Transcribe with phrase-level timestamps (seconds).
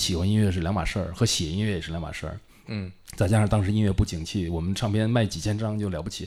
[0.00, 2.40] 喜欢音乐是两码事儿，和写音乐也是两码事儿。
[2.68, 6.26] 嗯，再加上当时音乐不景气，我们唱片卖几千张就了不起，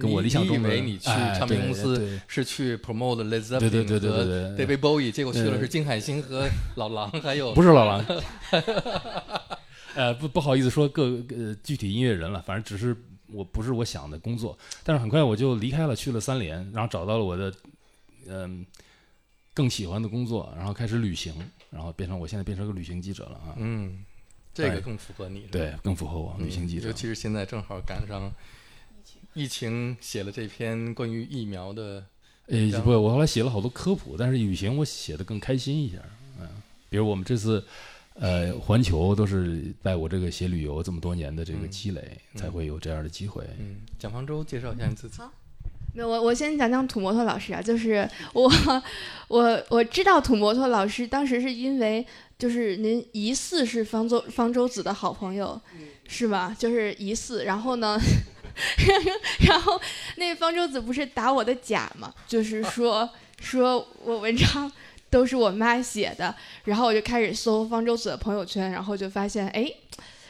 [0.00, 0.68] 跟我理想中的。
[0.68, 1.04] 你以为你去
[1.38, 8.04] 唱片公司是去 promote Led Zeppelin 和 David Bowie，结果去了是金海心和老狼，还有不是老狼。
[9.94, 11.04] 呃，不不好意思说各
[11.36, 12.96] 呃具体音乐人了，反正只是
[13.30, 17.54] 我不是我想的工作，但是很快我就离开了，去了三联，然后找到了我的
[18.28, 18.66] 嗯
[19.54, 21.32] 更喜欢的工作，然后开始旅行，
[21.70, 23.54] 然后变成我现在变成个旅行记者了啊。
[23.56, 24.04] 嗯。
[24.52, 26.86] 这个更符合你，对，更符合我旅行记者。
[26.86, 28.32] 尤其是现在正好赶上
[29.32, 32.06] 疫情，写了这篇关于疫苗的。
[32.46, 36.00] 诶，不，我后来写了好多科普，但是旅行我写的更开心一些。
[36.38, 36.48] 嗯，
[36.88, 37.66] 比如我们这次，
[38.12, 43.44] 呃，环球都是在我这个写旅游这么多年的这个积累，才会有这样的机会。
[43.58, 45.18] 嗯，蒋方舟，介绍一下你自己。
[45.18, 45.32] 好，
[45.94, 48.50] 那我我先讲讲土摩托老师啊，就是我
[49.28, 52.06] 我我知道土摩托老师当时是因为。
[52.36, 55.58] 就是您疑似是方舟方舟子的好朋友，
[56.08, 56.54] 是吧？
[56.58, 57.96] 就是疑似，然后呢，
[59.46, 59.80] 然后
[60.16, 62.12] 那方舟子不是打我的假吗？
[62.26, 63.08] 就是说
[63.40, 64.70] 说我文章
[65.08, 69.72] 都是我妈写的，然后我就开始搜方舟子的朋友圈，然后就发现，哎，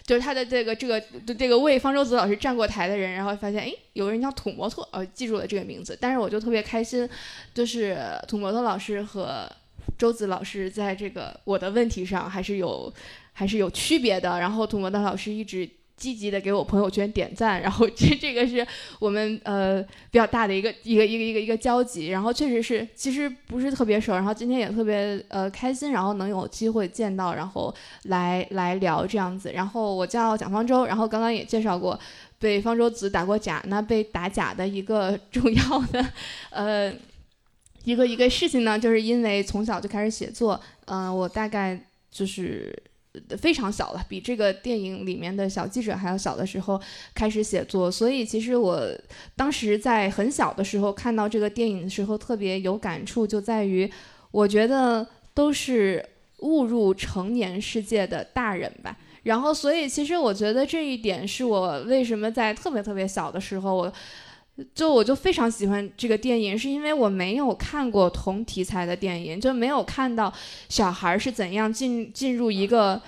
[0.05, 1.01] 就是他的这个这个
[1.37, 7.09] 这个为方舟子老师站过台的人，然后发现，哎，有个人叫土摩托，呃，记住了这个名字，但是我就特别开心，
[7.53, 9.51] 就是土摩托老师和。
[9.99, 12.93] 周子老师在这个我的问题上还是有，
[13.35, 14.41] 还是有区别的。
[14.41, 18.67] 然后土摩托老师一直积极的给我朋友圈点赞， 然后这这个是
[18.99, 22.09] 我们呃比较大的一个一个一个一个一个交集。
[22.09, 29.53] 然后确实是其实不是特别熟，然后今天也特别呃开心，然后能有机会见到，然后来来聊这样子。
[29.53, 31.99] 然后我叫蒋方舟，然后刚刚也介绍过
[32.39, 36.07] 被方舟子打过假，那被打假的一个重要的
[36.51, 36.93] 呃。
[37.87, 41.79] 一个一个事情呢，就是因为从小就开始写作，嗯，我大概
[42.11, 42.75] 就是
[43.39, 46.81] 非常小了，比这个电影里面的小记者还要小的时候
[47.15, 48.81] 开始写作，所以其实我
[49.37, 53.91] 当时在很小的时候看到这个电影的时候特别有感触，就在于
[54.31, 56.05] 我觉得都是
[56.39, 63.93] 误入成年世界的大人吧，然后所以其实我觉得这一点是我为什么在特别特别小的时候我。
[64.75, 70.33] 就我就非常喜欢这个电影，是因为我没有看过同题材的电影，就没有看到
[70.69, 73.01] 小孩是怎样进进入一个，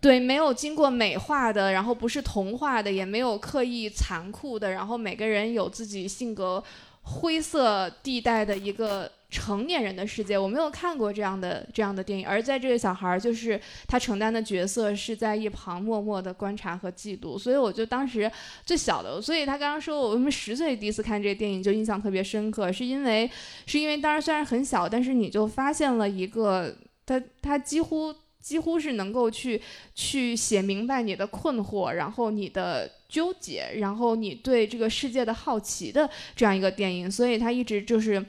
[0.00, 6.62] 对，没有经过美化的，然后不是童话的，也没有刻意残酷的，然后每个人有自己性格
[7.02, 9.10] 灰色地带的一个。
[9.34, 18.30] 成年人的世界，我没有看过这样的这样的电影，而在这个小孩儿，就是他承担的角色是在一旁默默的观察和记录，所以我就当时
[18.64, 23.28] 最小的，所以他刚刚说我为什么十岁第一次看这个电影就印象特别深刻，是因为
[23.66, 26.72] 是因为当时虽然很小，但是你就发现了一个
[27.04, 29.60] 他他几乎几乎是能够去
[29.96, 38.24] 去写明白你的困惑，然后你的纠结，然后你对这个世界的好奇的这样一个电影，所以他一直就是。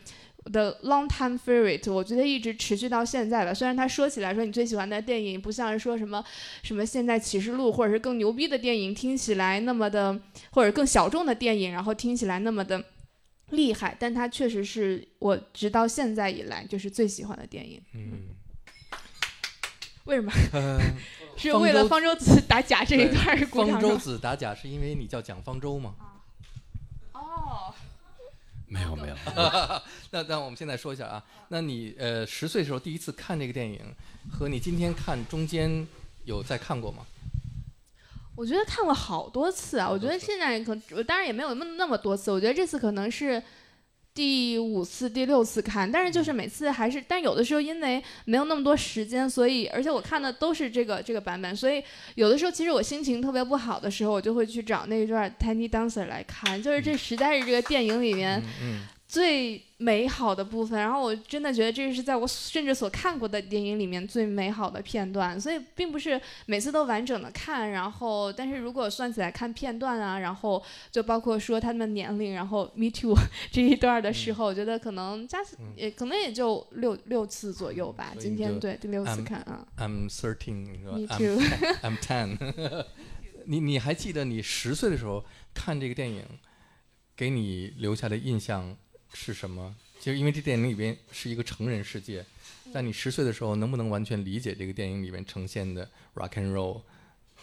[0.51, 3.53] 的 long time favorite，我觉得一直持续到现在吧。
[3.53, 6.23] 虽然他说起来说你最喜欢的电影不像是说什么
[6.63, 10.19] 什么现代启示录或者是更牛逼的电影听起来那么的，
[10.51, 12.83] 或者更小众的电影，然后听起来那么的
[13.49, 17.81] 厉害，但它确实是我直到现在以来就是最喜欢的电影。
[17.93, 18.29] 嗯，
[20.05, 20.31] 为什么？
[21.37, 25.93] 是为了方舟子打假这一段是方舟子打假是因为你叫蒋方舟吗？
[28.65, 28.69] 哦。
[28.69, 29.15] 没有没有，
[30.11, 33.79] 那那我们现在说一下啊，那你呃十岁时候第一次看这个电影，
[34.31, 35.87] 和你今天看中间
[36.23, 37.05] 有再看过吗？
[38.35, 43.41] 我觉得看过好多次啊，我觉得现在可当然也没有那么那么多次，我觉得这次可能是。
[44.15, 51.83] 第五次、第六次看，但是就是每次还是，但有的时候因为没有那么多时间，所以而且我看的都是这个这个版本，所以
[52.15, 58.41] 有的时候其实我心情特别不好的时候，我就会去找那一段《Tiny Dancer》来看，就是这实在是这个电影里面
[59.15, 59.61] 最。
[59.77, 70.63] 美好的部分，然后我真的觉得这是在我甚至所看过的电影里面最美好的片段，所以并不是每次都完整的看，然后但是如果算起来看片段啊，然后
[70.93, 73.13] 就包括说他们年龄，然后 Me Too
[73.51, 75.39] 这一段的时候，我觉得可能加
[75.75, 78.13] 也可能也就六六次左右吧。
[78.17, 79.67] 今天对第六次看啊。
[79.77, 80.69] I'm thirteen.
[80.83, 81.41] Me too.
[81.83, 82.37] I'm ten.
[83.45, 86.23] 你你还记得你十岁的时候看这个电影，
[87.13, 88.77] 给你留下的印象？
[89.15, 89.73] 是什么？
[89.99, 92.23] 其实因为这电影里边是一个成人世界，
[92.71, 96.81] 在你十岁的时候，能不能完全理解这个电影里面呈现的 rock and roll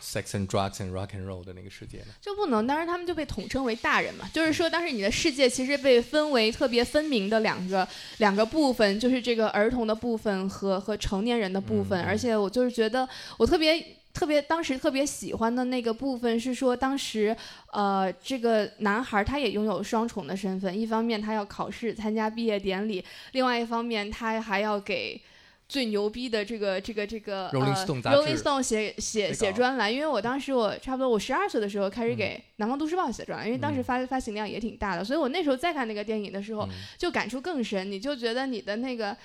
[0.00, 2.14] sex and drugs and rock and roll 的那个世界呢？
[2.20, 7.88] 就不能，当时他们就被统称为大人嘛，就是说当时你的世界其实被分为特别分明的两个
[8.18, 13.08] 两个部分，就是这个儿童的部分和和成年人的部分，而且我就是觉得
[13.38, 13.96] 我特别。
[14.12, 17.34] 特别当时特别喜欢的那个部分是说，当时，
[17.72, 25.20] 呃，这个男孩他也拥有双重的身份，一方面他要考试参加毕业典礼，另外一方面他还要给
[25.66, 32.16] 最牛逼的这个这个这个 Rolling 呃 Stone 杂志 Rolling Stone 写写写专栏，因为我当时我差不多我十二岁的时候开始嗯。
[32.16, 33.84] 给《南方都市报》写专栏，因为当时嗯。
[33.84, 36.70] 发发行量也挺大的，所以我那时候再看那个电影的时候，嗯。
[36.98, 39.16] 就感触更深，你就觉得你的那个。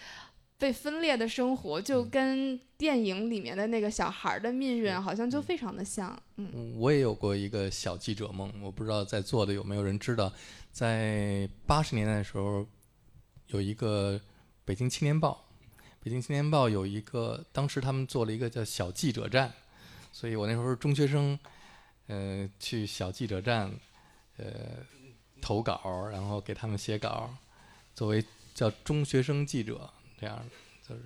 [0.58, 2.10] 被分裂的生活就嗯。
[2.10, 5.44] 跟电影里面的那个小孩儿的命运好像就嗯。
[5.44, 10.32] 非常的像，嗯，嗯我也有过一个小记者梦，我不知道在座的有没有人知道，
[10.72, 12.66] 在八十年代的时候，
[13.48, 14.20] 有一个
[14.64, 15.48] 北京青年报，
[16.04, 19.52] 北京青年报有一个，当时他们做了一个叫小记者站，
[20.12, 21.38] 所以我那时候是中学生，
[22.08, 23.74] 呃，去小记者站，
[24.38, 24.46] 呃，
[25.42, 27.34] 投稿，然后给他们写稿，
[27.96, 29.90] 作为叫中学生记者
[30.20, 30.40] 这样，
[30.88, 31.02] 就是。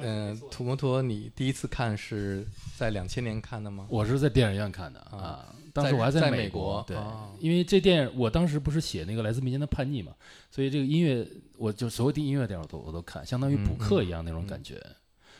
[0.00, 2.46] 嗯、土摩托，你第一次看是
[2.76, 3.88] 在两千年看的吗？
[3.90, 10.14] 我是在电影院看的啊啊，当时我还美在美国对哦，因为这电影我当时不是写那个来自民间的叛逆嘛，
[10.48, 11.26] 所以这个音乐
[11.56, 14.80] 我就所有的音乐电影我都我都看，相当于补课一样那种感觉。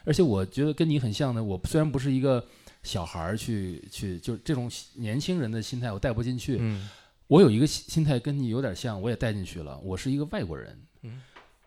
[0.04, 2.44] 而且我觉得跟你很像的，我虽然不是一个
[2.82, 6.88] 小孩儿去去就这种年轻人的心态我带不进去，嗯
[7.28, 9.78] 我有一个心心态跟你有点像，我也带进去了。
[9.78, 11.22] 我是一个外国人，嗯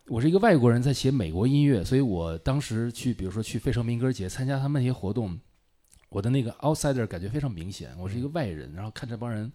[0.09, 5.39] 我是一个外国人在写美国音乐，所以我当时去，比如说去费城民歌节参加他们那些活动，
[6.09, 7.95] 我的那个 outsider 感觉非常明显。
[7.97, 9.49] 我是一个外人，然后看这帮人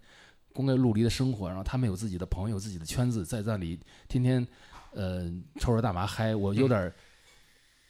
[0.51, 4.45] 光怪陆离的生活，然后他们有自己的朋友、自己的圈子，在那里天天
[4.93, 6.91] 呃抽着大麻嗨，我有点儿、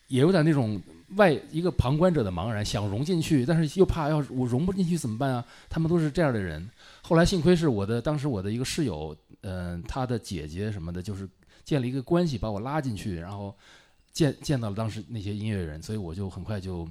[0.09, 0.81] 也有点那种
[1.15, 5.45] 外一个旁观者的茫然，想融进去，但是又怕要我融不进去怎么办啊？
[5.69, 6.69] 他们都是这样的人。
[7.01, 11.27] 后来幸亏是我的当时我的一个室友，嗯、他的姐姐什么的，就是
[11.69, 13.56] 建立一个关系把我拉进去，然后
[14.12, 16.89] 见见到了当时那些音乐人，所以我就很快就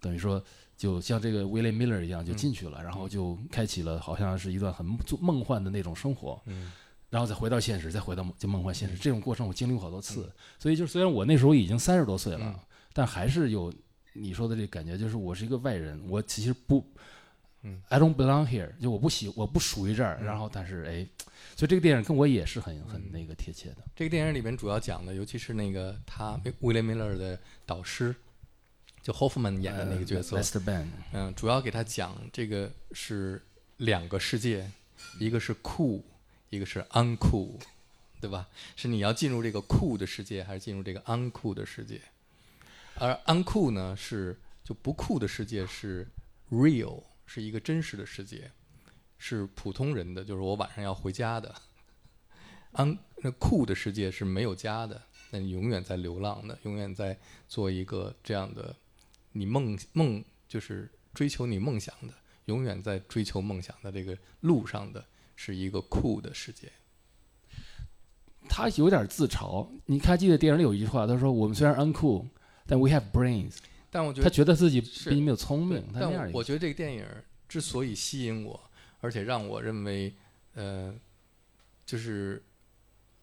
[0.00, 0.44] 等于说
[0.76, 6.38] 就像这个 William Miller 一样就进去了，然后就开启了好像是一段很做梦幻的那种生活。
[6.44, 6.70] 嗯
[7.08, 10.30] 然后再回到现实，再回到就梦幻现实，这种过程我经历过好多次。
[10.58, 12.54] 所以就虽然我那时候已经三十多岁了，嗯
[12.92, 13.72] 但还是有
[14.12, 16.84] 你说的这个感觉，就是我是一个外人，我其实不，
[17.68, 20.18] 嗯，I don't belong here，就我不喜，我不属于这儿。
[20.20, 21.06] 嗯然后但是哎，
[21.56, 23.78] 所以这个电影跟我也是很很嗯那个贴切的。
[23.94, 28.14] 这个电影里面主要讲的，尤其是那个他威廉米勒的导师，
[29.02, 33.42] 就 Hoffman 演的那个角色 Band，嗯，主要给他讲这个是
[33.76, 34.70] 两个世界，
[35.20, 36.04] 一个是酷，
[36.50, 37.52] 一个是 uncool，
[38.20, 38.48] 对吧？
[38.76, 42.00] 是你要进入这个酷的世界，还是进入这个 uncool 的世界？
[42.96, 46.06] 而 uncool 呢，是就不酷的世界是
[46.50, 48.50] real，是一个真实的世界，
[49.18, 51.54] 是普通人的，就是我晚上要回家的。
[52.72, 58.74] un 那酷的世界是没有家的，那你永远在流浪的，永远在做一个这样的
[59.32, 62.14] 你梦梦就是追求你梦想的，
[62.46, 65.04] 永远在追求梦想的这个路上的，
[65.36, 66.72] 是一个酷的世界。
[68.48, 69.68] 他有点自嘲。
[69.84, 72.26] 你还记得电影里有一句话，他说：“我们虽然 uncool，
[72.66, 73.56] 但 we have brains。”
[73.90, 77.06] 他但我觉得他觉得自己是比你们有聪明，他那但样我觉得这个电影
[77.48, 78.60] 之所以吸引我，
[79.00, 80.14] 而且让我认为，
[80.54, 80.94] 呃，
[81.86, 82.42] 就是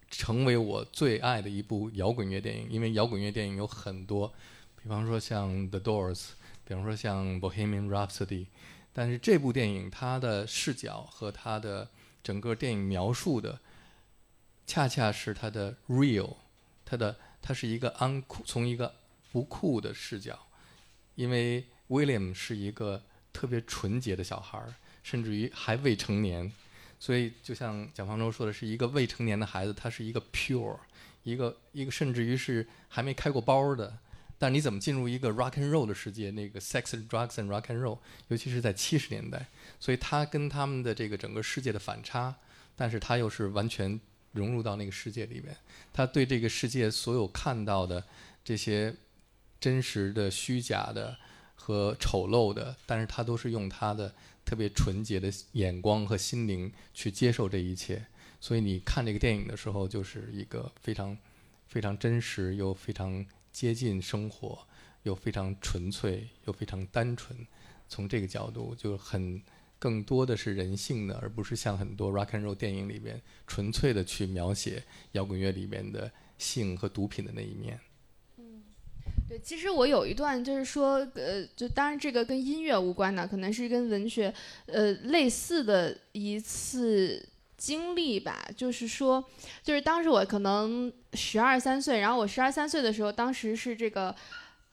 [0.09, 4.33] 成为我最爱的一部摇滚乐电影，因为摇滚乐电影有很多，
[4.81, 6.29] 比方说像 The Doors，
[6.63, 8.47] 比方说像 Bohemian Rhapsody，
[8.91, 11.89] 但是这部电影它的视角和它的
[12.23, 13.59] 整个电影描述的，
[14.65, 16.37] 恰恰是它的 real，
[16.83, 18.95] 它的它是一个 uncool，从一个
[19.31, 20.39] 不酷的视角。
[21.15, 23.03] 因为 William 是一个
[23.33, 26.51] 特别纯洁的小孩儿，甚至于还未成年，
[26.99, 30.77] 所以就像蒋方舟说的，是一个未成年的孩子，他是一个 pure，
[31.23, 33.97] 一个一个甚至于是还没开过包的。
[34.37, 36.29] 但你怎么进入一个 rock and roll 的世界？
[36.31, 39.47] 那个 sex and drugs and rock and roll，尤其是在七十年代，
[39.79, 42.35] 所以他跟他们的这个整个世界的反差，
[42.75, 43.97] 但是他又是完全
[44.33, 45.55] 融入到那个世界里面。
[45.93, 48.03] 他对这个世界所有看到的
[48.43, 48.93] 这些
[49.65, 51.17] 真实的、虚假的
[51.55, 54.13] 和丑陋的，但是他都是用他的
[54.45, 58.05] 特别纯洁的眼光和心灵去接受这一切。
[58.39, 61.17] 所以你看这个电影的时候，就是一个非常、
[61.65, 64.67] 非常真实又非常接近生活，
[65.01, 67.35] 又非常纯粹又非常单纯。
[67.89, 69.41] 从这个角度，就很
[69.79, 77.79] 更多的是人性的，而不是像很多 rock and roll 电影里边纯粹的去描写摇滚乐里边的性和毒品的那一面。
[79.27, 84.31] 对，其实我有一段就是说，呃，就当然这个跟音乐无关的，可能是跟文学，
[84.67, 87.27] 呃，类似的一次
[87.57, 88.47] 经历吧。
[88.55, 89.25] 就是说，
[89.63, 94.15] 就是当时我可能十二三岁，然后我十二三岁的时候，当时是这个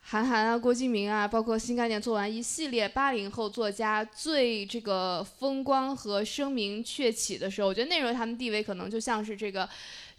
[0.03, 9.67] 韩寒啊、郭敬明啊，包括新概念做完一系列八零后作家最这个风光和声名鹊起的时候，我觉得那时候他们地位可能就像是这个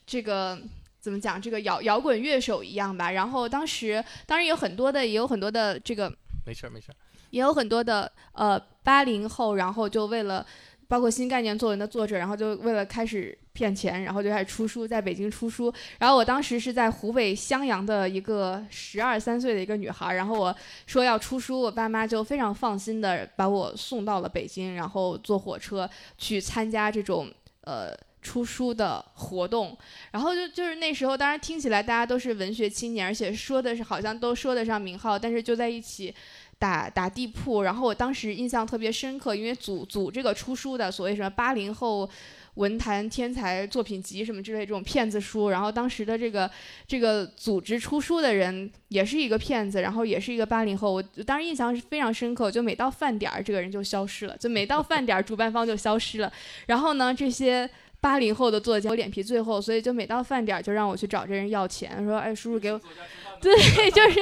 [0.08, 0.60] 这个。
[1.04, 1.40] 怎么讲？
[1.40, 3.12] 这个摇摇滚乐手一样吧。
[3.12, 6.10] 然后当时，当然有很多的，也有很多的这个，
[6.46, 6.96] 没事儿没事儿，
[7.32, 10.46] 也有很多的呃八零后，然后就为了
[10.88, 15.74] 包括新概念作文的作者，然后就为了开始骗钱，然后就开始出书，在北京出书。
[16.00, 20.56] 然后我当时是在湖北襄阳的一个十二三岁的一个女孩，然后我
[20.88, 27.30] 说要出书，我爸妈就非常放心的把我送到了北京，然后坐火车去参加这种
[27.66, 27.94] 呃。
[28.24, 29.78] 出书的活动，
[30.12, 36.16] 然后就就是那时候，当然听起来大家都是文学青年，而且说的是好像都说得上名号，但是就在一起
[36.58, 37.64] 打打地铺。
[37.64, 42.10] 然后我当时印象特别深刻，因为组组这个出书的所谓什么八零后
[42.54, 46.50] 文坛天才作品集什么之类这种骗子书，然后当时的这个
[46.88, 50.94] 这个组织出书的人也是一个骗子，然后也是一个八零后。
[50.94, 56.32] 我当时印象是非常深刻，就每到饭点儿这个人就消失了，就每到饭点儿主办方就消失了。
[56.68, 57.70] 然后呢，这些。
[58.04, 62.82] 八零后的作家，我脸皮最厚，所以就每到饭点儿就让我去找这人要钱，说：“哎，叔叔给我，
[63.40, 63.56] 对，
[63.92, 64.20] 就是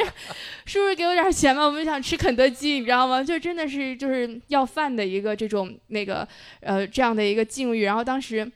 [0.65, 3.23] 叔叔给我点钱吧，我们想吃肯德基，你知道吗？
[3.23, 6.27] 就真的是就是要饭的一个这种那个
[6.59, 7.83] 呃这样的一个境遇。
[7.83, 8.49] 然后当时。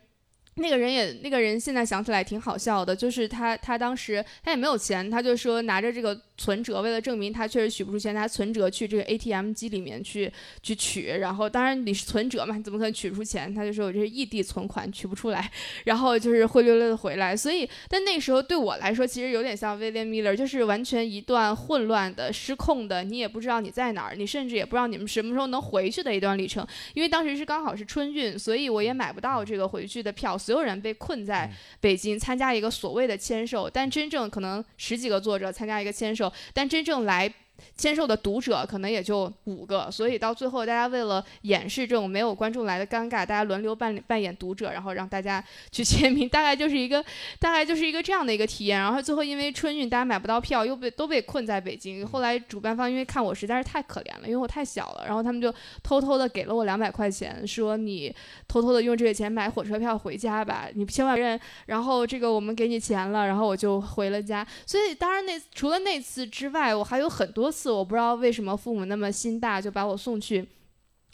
[0.58, 13.54] 那个人也，那个人现在想起来挺好笑的，就是他，他当时他也没有钱，他就说拿着这个存折，为了证明他确实取不出钱，他存折去这个 ATM 机里面去去取，然后当然你是存折嘛，你怎么可能取不出钱？
[13.54, 15.50] 他就说我这是异地存款，取不出来，
[15.86, 17.36] 然后就是灰溜溜的回来。
[17.36, 26.66] 所以，但那时候对我来说，其实有点像 William Miller，就是完全一段混乱的、失控的，你也不知道你在哪儿，你甚至也不知道你们什么时候能回去的一段旅程。
[26.94, 30.38] 因为当时是刚好是春运，所以我也买不到这个回去的票。
[30.38, 31.50] 所有人被困在
[31.80, 37.34] 北京参加一个所谓的签售，但真正可能十几个作者参加一个签售，但真正来。
[37.78, 47.04] 签售的读者可能也就五个，所以到最后，大家为了掩饰这种没有观众来的尴尬，大家轮流扮扮演读者，然后让大家去签名，大概就是一个，
[47.40, 48.80] 大概就是一个这样的一个体验。
[48.80, 52.06] 然后最后因为春运，大家买不到票，又被都被困在北京。
[52.06, 58.14] 后来主办方因为看我实在是太可怜了，因为我太小了，然后他们就偷偷的给了我两百块钱，说你
[58.48, 61.40] 偷偷的用这个钱买火车票回家吧，你千万认。
[61.68, 64.46] 然后这个我们给你钱了，然后我就回了家。
[64.66, 67.45] 所以当然那除了那次之外，我还有很多。
[67.46, 70.44] 多次我不知道为什么父母那么心大，就把我送去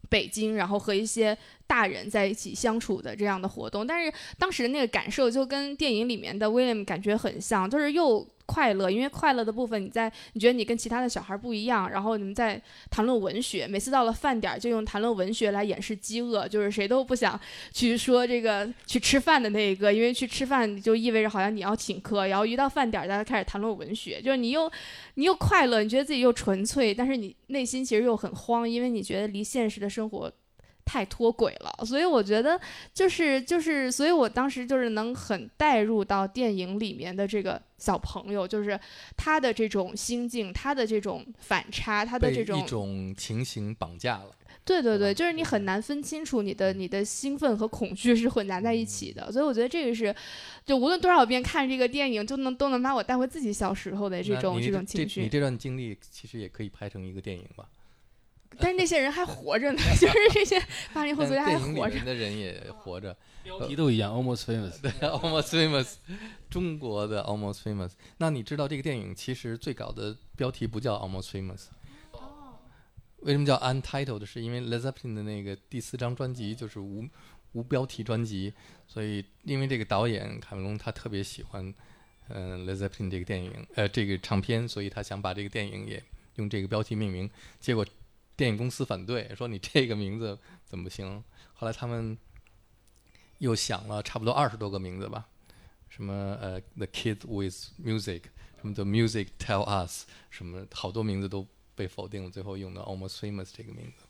[0.07, 3.85] 北京，然后和一些大人在一起相处的这样的活动。
[3.85, 8.25] 但是当时那个感受就跟电影里面的 William 感觉很像，就是又。
[8.51, 17.39] 快乐，因为快乐的部分，你在你觉得你跟其他的小孩不一样，然后你们在谈论文学，每次到了饭点就用谈论文学来掩饰饥饿，就是谁都不想
[17.71, 24.69] 去说这个去吃饭的那一个，因为去吃饭就意味着好像你要请客，然后一到饭点大家开始谈论文学，就是你又
[25.13, 30.31] 你又快乐，你觉得自己又纯粹，但是你内心其实又很慌，因为你觉得离现实的生活。
[30.85, 32.59] 太脱轨了，所以我觉得
[32.93, 38.79] 就是就是，所以我当时就是能很带入到电影里面的这个小朋友，就是
[39.15, 44.35] 他的这种心境，他的这种反差，他的这种一种情形绑架了。
[44.63, 50.15] 对对对，就是你很难分清楚你的你的兴奋和恐惧是混杂在一起的，所以我觉得这个是，
[50.63, 55.21] 就无论多少遍看这个电影，就能都能把我带回自己小时候的这种这种情绪。
[55.21, 57.65] 你这段经历其实也可以拍成一个电影吧。
[58.59, 60.61] 但是那些人还活着呢，就是这些
[60.93, 61.99] 八零后作家还活着。
[62.03, 64.79] 的人也活着，标题都一样，almost famous。
[64.83, 65.95] 对，almost famous，
[66.49, 67.91] 中国的 almost famous。
[68.17, 71.67] 那你知道这个电影其实最早的标题不叫 almost famous？
[72.11, 72.59] 哦。
[73.19, 74.25] 为什么叫 untitled？
[74.25, 77.07] 是因为 Led Zeppelin 的那个第四张专辑就是无
[77.53, 78.53] 无标题专辑，
[78.85, 81.73] 所以因为这个导演卡梅隆他特别喜欢
[82.27, 86.03] 嗯 Led Zeppelin 这个电影呃这个唱片，所以他想把这个电影也
[86.35, 87.29] 用这个标题命名，
[87.59, 87.85] 结果。
[88.41, 91.23] 电影公司反对，说你这个名字怎么行？
[91.53, 92.17] 后来他们
[93.37, 95.27] 又想了差不多二十多个名字吧，
[95.89, 98.23] 什么呃，The Kid with Music，
[98.59, 104.07] 什么 The Music Tell Us，什么好多名字都被否定了，最后用的 Almost Famous 这个名字。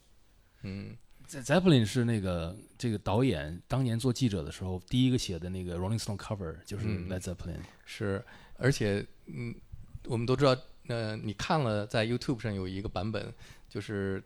[0.61, 0.95] 嗯
[1.27, 7.59] ，Zeppelin 是那个这个导演当年做记者的时候第一个写的那个 Rolling Stone cover 就是 Led Zeppelin。
[7.83, 8.23] 是，
[8.55, 9.53] 而且嗯，
[10.05, 10.55] 我们都知道，
[10.87, 13.33] 呃，你看了在 YouTube 上有一个版本。
[13.71, 14.21] 就是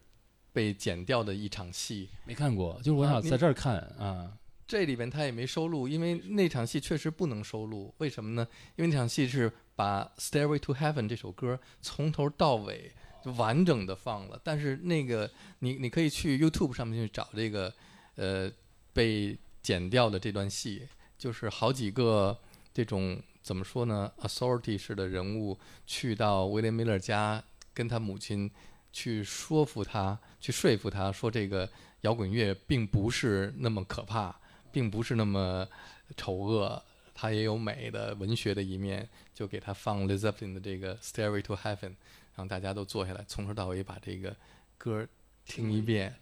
[0.52, 4.36] 被剪掉的一场戏，没看过，就是我想在这儿看啊。
[4.68, 7.94] 这里边他也没收录，因为那场戏确实不能收录。
[8.00, 8.48] 为什么呢？
[8.76, 12.92] 因为那场戏是把《Stairway to Heaven》这首歌从头到尾
[13.24, 14.42] 就完整的放了。
[14.44, 17.72] 但是那个你你可以去 YouTube 上面去找这个
[18.16, 18.52] 呃
[18.92, 22.36] 被剪掉的这段戏，就是好几个
[22.74, 28.50] 这种怎么说呢，authority 式的人物去到威廉·米勒家，跟他母亲
[28.96, 31.70] 去说服他，去说服他说这个
[32.02, 34.34] 摇滚乐并不是那么可怕，
[34.72, 35.68] 并不是那么
[36.16, 36.82] 丑恶，
[37.14, 41.90] 它也有美的文学的一面，就给他放 Led Zeppelin 的这个《Stairway to Heaven》，
[42.38, 44.34] 让大家都坐下来，从头到尾把这个
[44.78, 45.06] 歌
[45.46, 46.16] 听一遍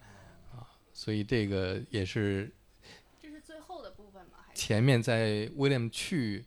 [0.52, 2.52] 啊，所以这个也是
[3.22, 4.38] 这是最后的部分吗？
[4.48, 6.44] 还是前面在 William 去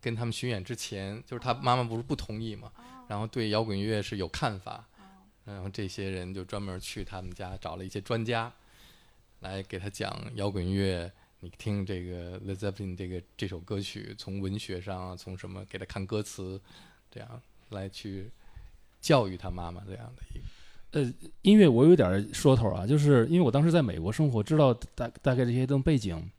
[0.00, 2.72] 跟他们巡演之前，就是他妈妈不是不同意嘛，
[3.06, 4.88] 然后对摇滚乐是有看法，
[5.48, 8.52] 然后这些人就专门去他们家找了一些专家，
[9.40, 11.10] 来给他讲摇滚乐。
[11.40, 16.60] 你听这个 Led Zeppelin 这个这首歌曲，从文学上啊，从什么给他看歌词，
[17.10, 17.40] 这样
[17.70, 18.30] 来去
[19.00, 20.44] 教育他妈妈这样的一个。
[20.90, 26.30] 呃，音乐我有点说头啊，就是因为我当时在美国生活，知道大大概这些东背景。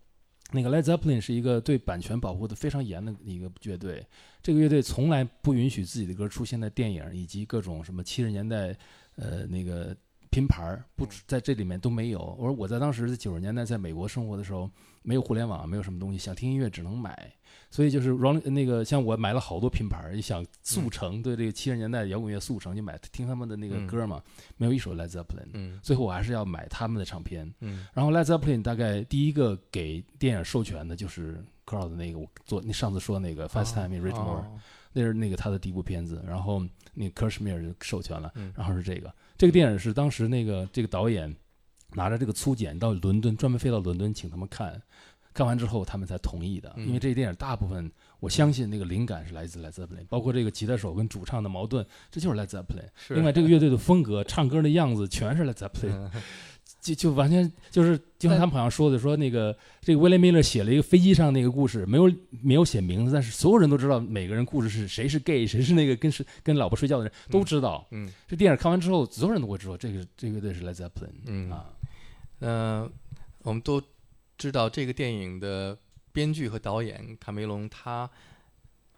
[0.52, 4.04] 那个 Led Zeppelin 是一个对版权保护的非常严的一个乐队，
[4.42, 8.76] 这个乐队从来不允许自己的歌出现在电影以及各种什么七十年代，
[9.16, 9.96] 呃，那个
[10.30, 12.20] 拼盘儿不在这里面都没有。
[12.40, 14.70] 我说我在当时九十年代在美国生活的时候，
[15.02, 17.34] 没有互联网，没有什么东西，想听音乐只能买，
[17.72, 23.88] 所以就是 Rolling 那个像我买了好多拼盘儿，也想速成对这个七十年代摇滚乐速成，就买听他们的那个嗯。
[23.88, 24.22] 歌嘛，
[24.56, 25.80] 没有一首 Led Zeppelin，嗯。
[25.82, 27.52] 最后我还是要买他们的唱片。
[27.62, 27.88] 嗯。
[27.94, 34.60] 然后 Led Zeppelin 大概第一个给电影授权的就是克劳的那个，我做你上次说那个 Fast Time in Ritmore，、哦
[34.92, 36.20] 那是那个他的第一部片子。
[36.28, 39.14] 然后那个 Kershmere 就授权了，嗯然后是这个。
[39.38, 41.34] 这个电影是当时那个这个导演
[41.94, 44.82] 拿着这个粗剪到伦敦，专门飞到伦敦请他们看，
[45.32, 46.74] 看完之后他们才同意的。
[46.76, 52.90] 嗯因为这个电影大部分我相信那个灵感是来自 Led Zeppelin，包括这个吉他手跟主唱的矛盾，这就是 Led Zeppelin。
[53.10, 56.10] 另外，这个乐队的风格、唱歌的样子全是 Led Zeppelin。
[56.80, 62.10] 嗯就就完全就是，就像他们好像说的，说那个这个威廉米勒写了一个飞机上那个故事，没有
[62.42, 67.86] 没有写名字，但是所有人都知道每个人故事是谁是 gay，谁是那个跟是跟老婆睡觉的人都知道。
[67.92, 71.12] 嗯这电影看完之后，所有人都会知道这个这个乐队是 Led Zeppelin。
[71.26, 71.66] 嗯啊，
[72.40, 72.92] 呃，
[73.44, 73.82] 我们都
[74.38, 75.78] 知道这个电影的
[76.14, 78.10] 编剧和导演卡梅隆，他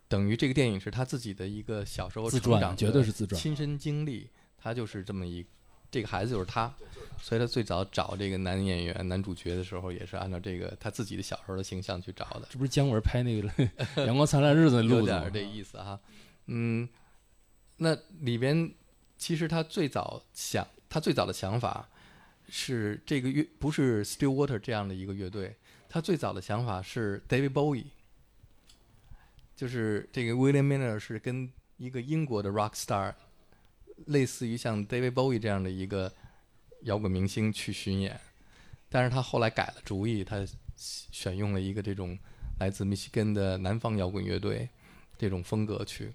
[0.07, 3.41] 等于这个电影是他自己的一个小时候自成长传绝对是自传。
[3.41, 5.43] 亲身经历，他就是这么一
[5.91, 6.73] 这个孩子就是他，
[7.21, 13.47] 所以他最早找这个男演员、男主角的时候，也是按照这个他自己的小时候的形象去找的，这不是姜文拍那个
[14.07, 15.23] 《阳光灿烂日子》那路子吗？
[15.25, 15.99] 有点这意思哈。
[16.47, 16.87] 嗯，
[17.77, 18.73] 那里边
[19.17, 21.87] 其实他最早想，他最早的想法
[22.49, 25.55] 是这个乐不是 Stillwater 这样的一个乐队，
[25.89, 27.85] 他最早的想法是 David Bowie，
[29.55, 33.13] 就是这个 William Miller 是跟一个英国的 rock star，
[34.07, 36.11] 类似于像 David Bowie 这样的一个
[36.83, 38.19] 摇滚明星去巡演，
[38.89, 42.17] 但是他后来改了主意，他选用了一个这种
[42.59, 44.67] 来自密西根的南方摇滚乐队
[45.17, 46.11] 这种风格去。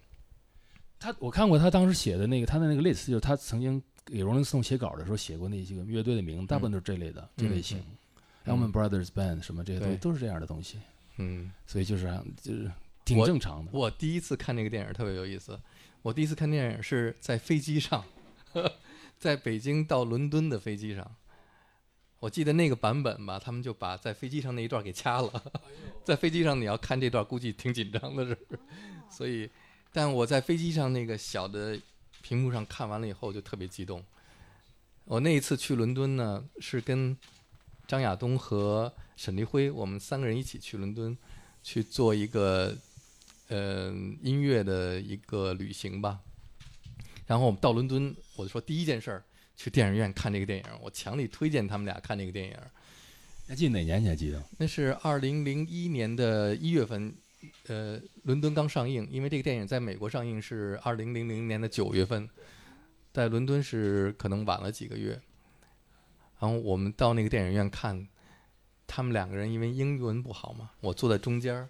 [0.98, 7.78] 他我看过他当时写的那个他的那个 list，就是他曾经给 Rolling Stone 写稿的时候写过那些个乐队的名字，大部分都是这类的、这类型。
[7.78, 7.84] 嗯
[8.46, 10.78] Allman Brothers Band 什么这些东西都是这样的东西，
[11.16, 12.06] 嗯，所以就是
[12.40, 12.70] 就是
[13.04, 13.72] 挺正常的。
[13.74, 15.58] 我第一次看这个电影特别有意思。
[16.06, 18.04] 我第一次看电影是在飞机上，
[19.18, 21.16] 在北京到伦敦的飞机上。
[22.20, 25.52] 我记得那个版本吧，他们就把在飞机上那一段给掐了。
[26.04, 28.60] 在飞机上你要看这段，估计挺紧张的，是不是？
[29.10, 29.50] 所以，
[29.92, 31.76] 但我在飞机上那个小的
[32.22, 34.00] 屏幕上看完了以后，就特别激动。
[35.06, 37.16] 我那一次去伦敦呢，是跟
[37.88, 41.18] 张亚东和沈黎辉，我们三个人一起去伦敦，
[41.64, 42.76] 去做一个
[43.48, 43.90] 呃
[44.22, 46.20] 音乐的一个旅行吧。
[47.26, 49.24] 然后我们到伦敦，我就说第一件事儿
[49.56, 52.56] 去电影院看这个电影，我强力推荐他们俩看这个电影。
[53.48, 54.02] 还记得哪年？
[54.02, 54.42] 你还记得？
[54.58, 57.14] 那是二零零一年的一月份，
[57.68, 62.28] 呃，伦敦刚上映，因为这个电影在美国上映是二零零零年的九月份，
[63.12, 65.20] 在伦敦是可能晚了几个月。
[66.38, 68.06] 然后我们到那个电影院看，
[68.86, 71.68] 他们两个人因为英文不好嘛，我坐在中间儿，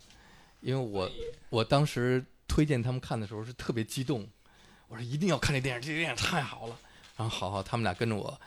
[0.61, 1.11] 因为我
[1.51, 4.29] 我当时推荐他们看的时候是特别激动，
[4.89, 6.79] 我说一定要看这电影，这电影太好了。
[7.17, 8.41] 然后好好，他们俩跟着我，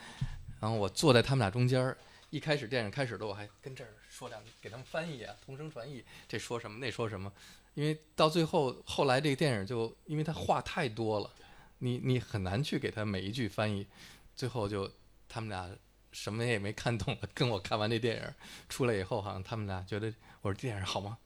[0.59, 1.97] 然后我坐在他们俩中间儿。
[2.31, 7.33] 一开始电影开始了，我还跟这儿说两句，给他们翻译啊，同声传译，这说什么那说什么，
[7.73, 11.31] 因为到最后后来这个电影就因为他话太多了，
[11.79, 13.87] 你你很难去给他每一句翻译，
[14.35, 14.87] 最后就
[15.27, 15.75] 他们俩
[16.11, 18.23] 什么也没看懂了，跟我看完这电影
[18.69, 21.17] 出来以后，好像他们俩觉得我说这电影好吗？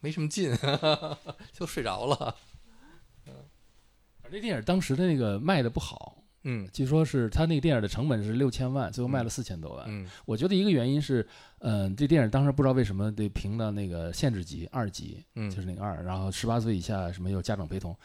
[0.00, 0.52] 没什么劲，
[1.52, 2.34] 就睡着了。
[3.26, 3.34] 嗯，
[4.30, 9.84] 这电影当时的那个卖的不好，嗯据说是他那个电影的成本是六千万，最后卖了四千多万。
[9.88, 11.26] 嗯我觉得一个原因是，
[11.60, 17.96] 嗯、这电影当时不知道为什么得评到那个限制级二级，嗯，就是那个二，然后十八岁以下什么有家长陪同。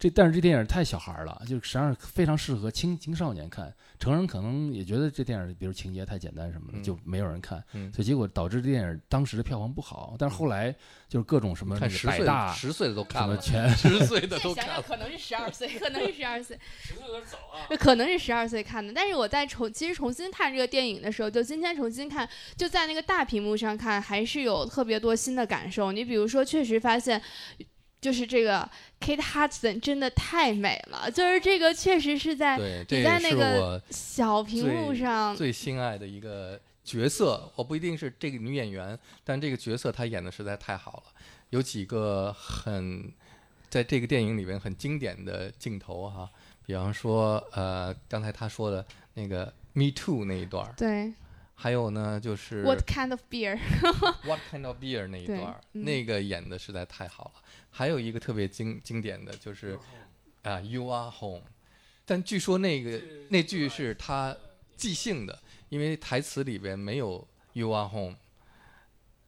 [0.00, 10.16] 这但是这电影太小孩儿了，就实际上非常适合青青少年看，成人可能也觉得这电影比如情节太简单什么的，嗯就没有人看，嗯所以结果导致这电影当时的票房不好。
[10.18, 10.74] 但是后来
[11.06, 11.86] 就是各种什么百
[12.24, 13.38] 大十岁的都看了，
[13.76, 14.82] 十岁的再想想，都看了。
[14.82, 17.76] 可能是十二岁，可能是十二岁， 十岁有点早啊。
[17.76, 18.94] 可能是十二岁看的。
[18.94, 25.92] 但是我在重其实重新看这个电影的时候，就今天重新看，就在那个大屏幕上看，还是有特别多新的感受。
[25.92, 27.20] 你比如说，确实发现。
[28.00, 37.52] 就是这个 Kate Hudson 真的太美了，就是这个确实是在你在那个我小屏幕上，最心爱的一个角色。
[37.56, 41.12] 我不一定是这个女演员，但这个角色她演的实在太好了。
[41.50, 43.12] 有几个很
[43.68, 46.30] 在这个电影里面很经典的镜头哈，
[46.64, 51.12] 比方说呃，刚才她说的那个 Me Too 那一段儿，对
[51.54, 57.42] 还有呢就是 What kind of beer？What kind of beer 那一段那个演的实在太好了。
[57.70, 59.78] 还有一个特别经经典的就是
[60.42, 61.42] 啊、y o u are home，
[62.04, 64.36] 但据说那个那句是他
[64.76, 68.16] 即兴的，因为台词里边没有 You are home，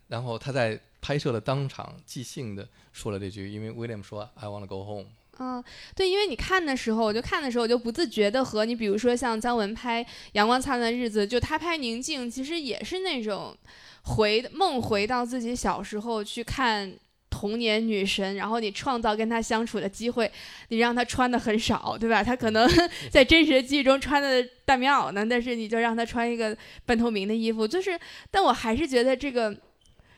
[0.08, 5.08] 然后他在拍摄的当场即兴的说了这句，因为 William 说 I want to go home。
[5.38, 5.64] 嗯，
[5.96, 13.56] 对，因为你看的时候，我就看的时候，我就不自觉的和你，比如说像姜文拍《阳光灿烂的日子》，就他拍宁静，其实也是那种
[14.02, 16.94] 回梦回到自己小时候去看
[17.42, 20.30] 童年女神，然后你创造跟她相处的机会，
[20.68, 22.22] 你让她穿的很少，对吧？
[22.22, 22.70] 她可能
[23.10, 27.98] 在真实的记忆中穿的大棉袄呢，但是你就让她穿一个半透明的衣服，就是，
[28.30, 29.52] 但我还是觉得这个。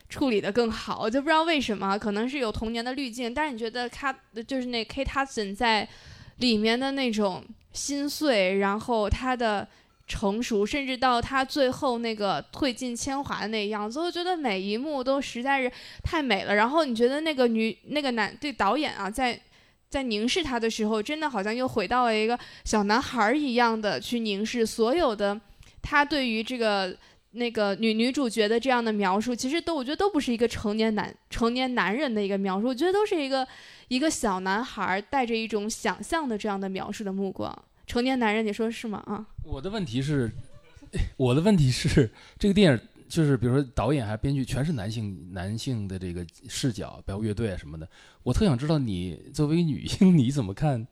[0.07, 3.33] 处理的更好，我就不知道为什么，可能是有童年的滤镜。
[3.33, 4.15] 但是你觉得她
[4.47, 5.89] 就是那 Kate Hudson 在
[6.37, 9.67] 里面的那种心碎，然后她的
[10.07, 15.71] 成熟，甚至到他最后那个褪尽铅华的那样子，我觉得每一幕都实在是
[16.03, 16.55] 太美了。
[16.55, 19.40] 然后你觉得那个女那个男对导演啊，在
[19.88, 25.40] 在凝视他的时候，真的好像又回到了一个小男孩儿一样的去凝视所有的
[25.83, 26.97] 他对于这个。
[27.37, 33.45] 那个女女主角的这样的描述，其实都我觉得都不是一个成年男成年男人的一个描述，我觉得都是一个
[33.88, 37.53] 一个小男孩儿带着一种想象的这样的描述的目光。
[37.88, 39.03] 成年男人，你说是吗？
[39.07, 40.30] 啊，我的问题是，
[41.16, 47.88] 我的问题是， 这个电影就是比如说导演还是编剧全是男性男性的这个视角，包括乐队啊什么的。
[48.22, 50.87] 我特想知道你作为女性你怎么看，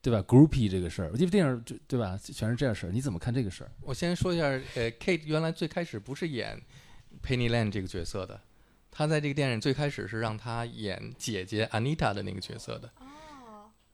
[0.00, 3.72] 对吧？groupie 这个事儿，我记得电影就对吧，全是这样事儿，你怎么看这个事儿？
[3.80, 6.60] 我先说一下，呃，Kate 原来最开始不是演
[7.24, 8.38] Penny Lane 这个角色的，
[8.90, 12.90] 她在这个电影最开始是让她演姐姐 Anita 的那个角色的。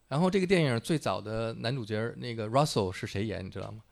[0.09, 3.83] 哦，然后这个电影最早的男主角那个 Russell 是谁演，你知道吗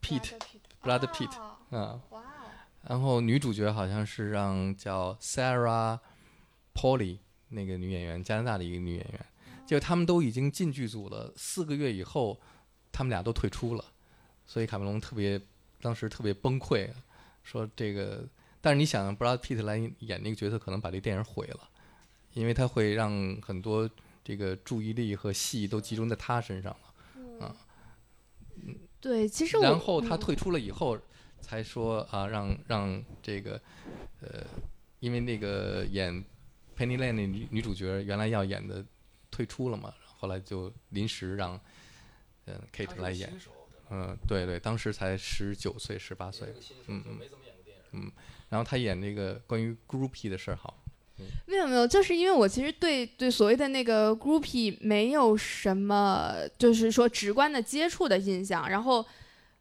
[0.00, 1.36] ？Pete，Brad Pitt
[1.70, 2.00] 哦啊。
[2.86, 5.98] 然后女主角好像是让叫 Sarah
[6.74, 9.26] Polly 那个女演员，加拿大的一个女演员。
[9.66, 12.40] 结果他们都已经进剧组了，四个月以后，
[12.90, 13.84] 他们俩都退出了，
[14.46, 15.38] 所以卡梅隆特别
[15.82, 16.88] 当时特别崩溃，
[17.42, 18.26] 说这个。
[18.60, 21.68] 但是你想 Blood Pete 来演那个角色，可能把这电影毁了，
[22.32, 23.88] 因为他会让很多
[24.28, 27.46] 这个注意力和戏都集中在他身上了。
[27.46, 27.56] 啊
[29.00, 30.98] 对，其实我然后他嗯退出了以后，
[31.40, 33.58] 才说啊，让让这个
[34.20, 34.44] 呃，
[35.00, 36.12] 因为那个演
[36.76, 38.84] Penny Lane 那女女主角原来要演的
[39.30, 41.58] 退出了嘛，后来就临时让
[42.44, 43.32] 嗯、呃 Kate 来演。
[43.90, 46.52] 嗯，对对，当时才十九岁、十八岁，
[46.88, 47.18] 嗯嗯，
[47.92, 48.12] 嗯，
[48.50, 50.76] 然后他演那个关于 groupie 的事儿，好，
[51.46, 59.04] 没有没有，就是因为我其实对对所谓的那个 groupie 没有什么，就是说直观的接触的印象，然后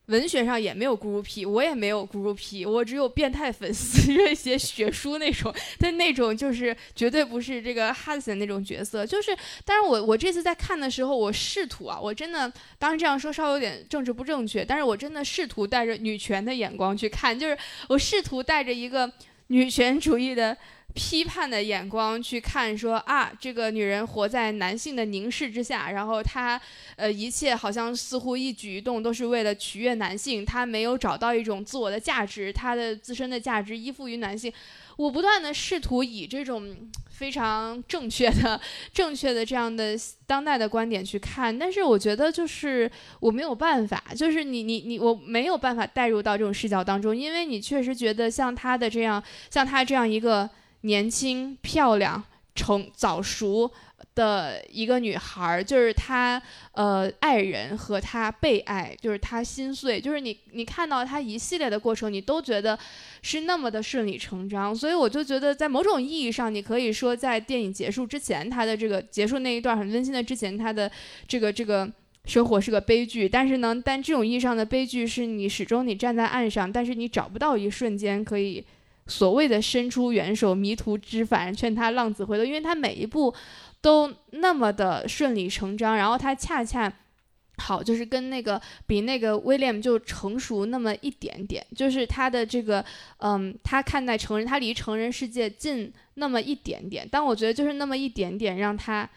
[0.07, 17.57] 文学上也没有 groupie，我也没有 groupie，我只有变态粉丝，热血血书那种，但那种就是绝对不是这个 Hudson 那种角色，就是，但是我我这次在看的时候，我试图啊，我真的，当然这样说稍微有点政治不正确，但是我真的试图带着女权的眼光去看，就是
[17.89, 19.11] 我试图带着一个
[19.47, 20.57] 女权主义的。
[20.97, 26.59] 批判的眼光去看说，啊，这个女人活在男性的凝视之下，然后她，
[26.95, 34.51] 呃，一切好像似乎一举一动都是为了取悦男性，她没有找到一种自我的价值，她的自身的价值依附于男性。
[34.97, 36.75] 我不断的试图以这种
[37.11, 38.59] 非常正确的、
[38.91, 50.49] 正确的这样的当代的观点去看，但是我觉得就是我没有办法，就是你你你我没有办法带入到这种视角当中，因为你确实觉得像她的这样，像她这样一个。
[50.81, 52.23] 年轻、漂亮、
[52.55, 53.71] 成早熟、
[54.15, 62.77] 的一个女孩儿，就是她呃爱人和她被爱，就是她心碎，就是你你看到她一系列的过程，你都觉得
[63.21, 70.91] 是那么的顺理成章，所以我就觉得在某种意义上，你可以说在电影结束之前，她的这个结束那一段很温馨的之前，她的
[71.27, 71.91] 这个这个。
[72.25, 78.61] 生活是个悲剧，但是呢，但这种意义上的悲剧是你始终你站在岸上，但是你找不到一瞬间可以
[79.07, 83.33] 所谓的伸出援手，迷途知返，劝他浪子回头，因为他每一步
[83.81, 86.91] 都那么的顺理成章，然后他恰恰
[87.57, 92.83] 好就是跟那个比那个威廉就成熟那么一点点，就是他的这个
[93.19, 99.09] 嗯，他看待成人，他离成人世界近那么一点点，但我觉得就是那么一点点让他。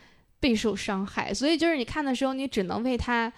[0.42, 3.30] 备受伤害，所以就是你看的时候，你只能为他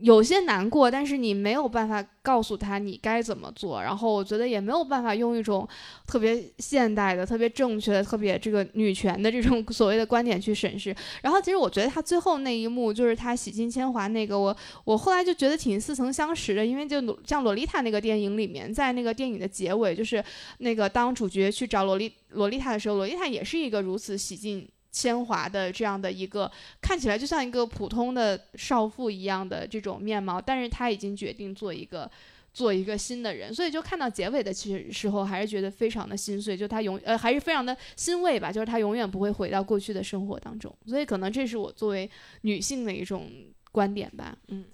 [0.00, 3.80] 有些难过，但是你没有办法告诉他你该怎么做。
[3.80, 5.66] 然后我觉得也没有办法用一种
[6.06, 10.94] 特别现代的、特别正确的、特别这个女权的这种 所谓的观点去审视。
[11.22, 20.24] 然后其实我觉得他最后那一幕就是他洗尽铅华那个，我我后来就觉得挺似曾相识的，因为就像洛丽塔那个电影里面，在那个电影的结尾，就是
[20.58, 24.68] 那个当主角去找洛丽洛丽塔的时候，洛丽塔也是一个如此洗尽。
[24.92, 26.48] 铅华的这样的一个
[26.82, 32.08] 看起来就像一个普通的少妇一样的这种面貌，但是她已经决定做一个
[32.52, 42.08] 做一个新的人，所以就看到结尾的其实时候还是觉得非常的心碎，就她永呃还是非常的欣慰吧，就是她永远不会回到过去的生活当中，所以可能这是我作为
[42.42, 43.30] 女性的一种
[43.72, 44.66] 观点吧，嗯。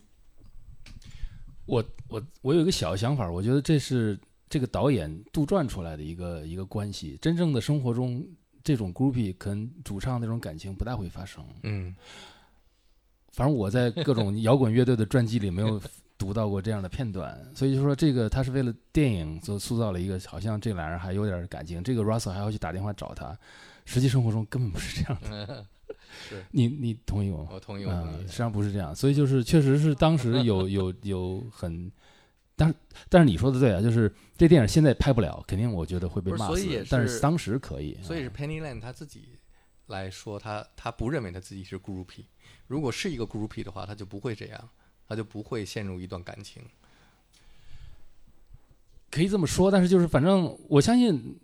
[1.65, 4.19] 我我我有一个小想法，我觉得这是
[4.51, 8.27] 这个导演杜撰出来的一个一个关系，真正的生活中。
[8.69, 11.43] 这种 groupie 跟主唱那种感情不大会发生。
[11.63, 11.97] 嗯，
[13.33, 15.81] 反正我在各种 摇滚乐队的传记里没有
[16.19, 23.35] 读到过这样的片段，所以就说这个他是为了电影所塑造了一个好像这俩人还有点感情，这个 Russell 还要去打电话找他，
[23.87, 25.65] 实际生活中根本不是这样的。
[26.29, 27.49] 是你你同意吗？
[27.51, 28.21] 我同意，我同意。
[28.23, 31.91] 实际上不是这样，所以就是确实是当时有有有很。
[32.59, 32.75] 但是，
[33.09, 36.85] 但是你说的对啊，就是这电影现在拍不了，肯定我觉得会被骂死。
[36.91, 37.97] 但是当时可以。
[38.03, 39.39] 所以是 Penny Lane 他自己
[39.87, 42.25] 来说，他他不认为他自己是 groupie。
[42.67, 44.69] 如果是一个 groupie 的话，他就不会这样，
[45.07, 46.61] 他就不会陷入一段感情。
[49.09, 51.39] 可以这么说，但是就是反正我相信，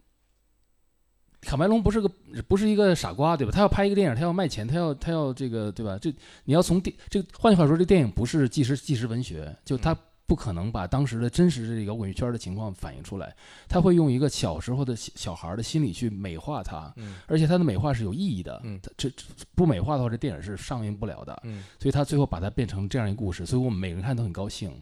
[1.42, 2.10] 卡梅隆不是个
[2.48, 3.52] 不是一个傻瓜，对吧？
[3.52, 5.96] 他要拍一个电影，他要卖钱，他要他要这个，对吧？
[6.02, 6.12] 这
[6.44, 9.96] 你要从电这个，换句话说，这电影不是纪实纪实文学，就他。
[10.26, 13.34] 不可能把当时的真实这个摇滚圈的情况反映出来，
[13.68, 16.92] 他会用一个小时候的小孩的心理去美化它，
[17.26, 18.62] 而且他的美化是有意义的，
[18.96, 19.12] 这
[19.54, 21.42] 不美化的话，这电影是上映不了的，
[21.78, 24.72] 所以他最后把它变成这样一个故事，所以我们每个人看都很高兴，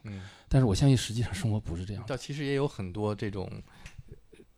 [0.49, 2.05] 但是我相信实际上生活不是这样。
[2.17, 3.51] 其实也有很多这种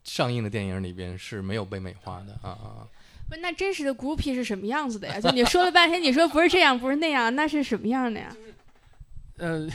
[0.02, 2.84] 上映的电影里边是没有被美化的啊啊！
[3.30, 5.18] 不，那真实的 groupie 是什么样子的呀？
[5.18, 8.36] 就你说了半天，你说不是这样，不是那样，那是什么样的呀？
[9.38, 9.66] 呃。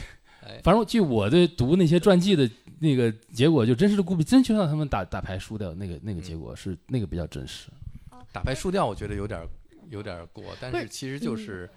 [0.62, 2.48] 反正据我的读那些传记的
[2.78, 7.68] 那个结果，就真实的故比，真就像他们打打牌输掉，那个那个结果是那个比较真实。
[8.32, 9.40] 打牌输掉，我觉得有点
[9.88, 11.68] 有点过，但是其实就是，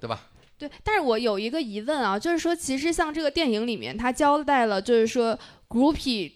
[0.00, 0.28] 对吧？
[0.58, 5.38] 对，但是我有一个疑问啊，就是说，其实像这个电影里面，他交代了，就是说
[5.68, 6.32] ，groupie。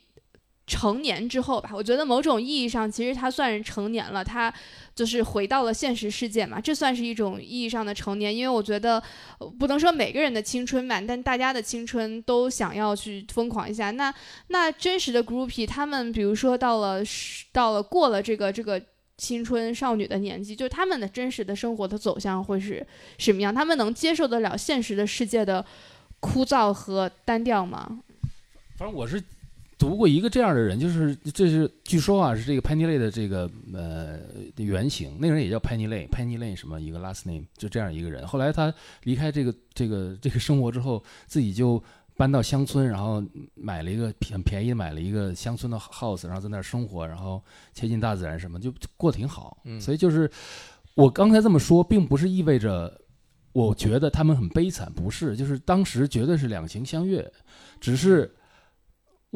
[0.66, 4.52] 成年之后吧，我觉得某种意义上，其实他算是成年了，他
[4.96, 8.35] 就是回到了现实世界嘛，这算是一种意义上的成年。
[8.35, 9.00] 因为我觉得
[9.61, 13.92] 不能说每个人的青春满，但大家的青春都想要去疯狂一下。
[13.92, 14.12] 那
[14.48, 17.00] 那真实的 groupie，他们比如说到了
[17.52, 18.83] 到了过了这个这个
[19.16, 22.85] 青春少女的年纪，就他们的真实的生活的走向会是
[23.18, 23.55] 什么样？
[23.55, 25.64] 他们能接受得了现实的世界的
[26.18, 28.00] 枯燥和单调吗？
[28.76, 29.22] 反正我是。
[29.78, 34.18] 读过一个这样的人，就是这是据说啊，是这个 Penny Lane 的这个呃
[34.56, 38.26] 原型，那个人也叫 Penny Lane，Penny Lane 什么一个 last name，就这样一个人。
[38.26, 41.82] 后来他离开这个这个这个生活之后，自己就
[42.16, 43.22] 搬到乡村，然后
[43.54, 47.42] 买了一个很便宜买了一个乡村的 house，然后在那儿生活，然后
[47.74, 49.58] 贴近大自然什么，就过得挺好。
[49.78, 50.30] 所以就是
[50.94, 52.98] 我刚才这么说，并不是意味着
[53.52, 57.30] 我觉得他们很悲惨，不是，就是当时绝对是两情相悦，
[57.78, 58.34] 只是。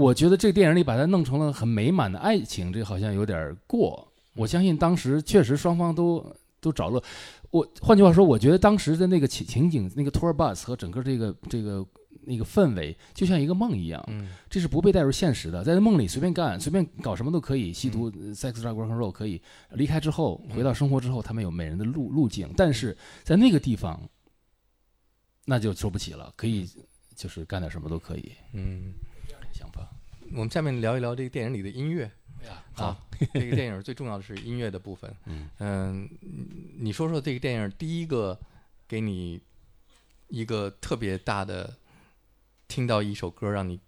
[0.01, 4.11] 我觉得这个电影里把它弄成了很美满的爱情，这好像有点过。
[4.35, 6.25] 我相信当时确实双方都
[6.59, 7.03] 都找乐。
[7.51, 11.87] 我换句话说，我觉得当时的那个情情景，那个 tour bus 和整个这个这个
[12.23, 14.03] 那个氛围，就像一个梦一样。
[14.09, 19.43] 嗯，这是不被带入现实的，在梦里随便干，随便搞什么都可以，吸毒、sex、drug、rock and roll 可以。
[19.73, 24.01] 离开之后，回到生活之后，他们有每人的路路径，但是在那个地方，
[25.45, 26.67] 那就说不起了，可以
[27.15, 28.33] 就是干点什么都可以。
[28.55, 28.95] 嗯。
[29.53, 29.89] 想法，
[30.33, 32.11] 我们下面聊一聊这个电影里的音乐。
[32.73, 32.97] 好，
[33.35, 35.15] 这个电影最重要的是音乐的部分。
[35.59, 36.09] 嗯。
[36.79, 38.39] 你说说这个电影第一个
[38.89, 39.41] 给你
[40.29, 41.77] 一个特别大的，
[42.67, 43.79] 听到一首歌让你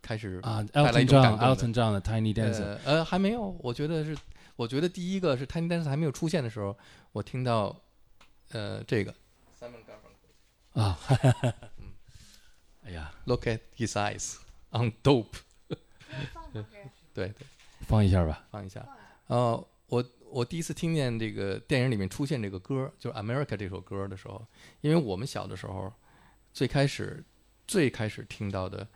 [0.00, 1.44] 开始啊带来一，Elton 种感的。
[1.46, 4.16] Elton John 的 Tiny Dancer，呃呃还没有，我觉得是，
[4.56, 6.76] 我觉得第一个是 Tiny Dancer 还没有出现的时候，
[7.12, 7.80] 我听到
[8.50, 9.14] 呃这个。
[9.60, 10.98] Simon Garfunkel 啊，
[12.82, 14.38] 哎呀，Look at his eyes
[14.72, 15.26] on dope，
[16.52, 16.64] 对
[17.14, 17.32] 对。
[17.86, 18.46] 放一下吧。
[18.50, 18.86] 放一下。
[19.26, 24.46] 呃，我我第一次听见这个电影里面出现这个歌，就是《America》这首歌的时候，
[24.80, 25.92] 因为我们小的时候，
[26.52, 27.24] 最开始
[27.66, 28.86] 最开始听到的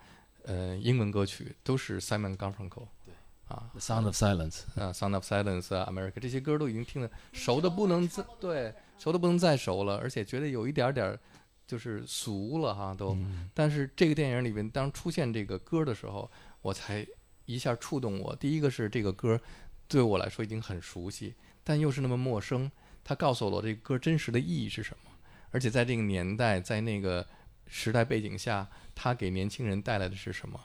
[0.44, 3.14] 呃英文歌曲都是 Simon Garfunkel，对。
[3.48, 3.68] 啊。
[3.72, 11.18] The Sound of Silence，啊，《Sound of Silence》啊，《America》这些歌都已经听得熟的不能再对熟的不能再熟了，而且觉得有一点点儿
[11.66, 13.14] 就是俗了哈都。
[13.14, 16.30] 嗯但是这个电影里面当出现这个歌的时候，
[16.62, 17.06] 我才
[17.44, 18.34] 一下触动我。
[18.36, 19.40] 第一个是这个歌
[19.88, 22.70] 对我来说已经很熟悉，但又是那么陌生。
[23.04, 25.10] 它告诉我这个歌真实的意义是什么，
[25.52, 27.24] 而且在这个年代，在那个
[27.66, 30.60] 时代背景下，它给年轻人带来的是什么？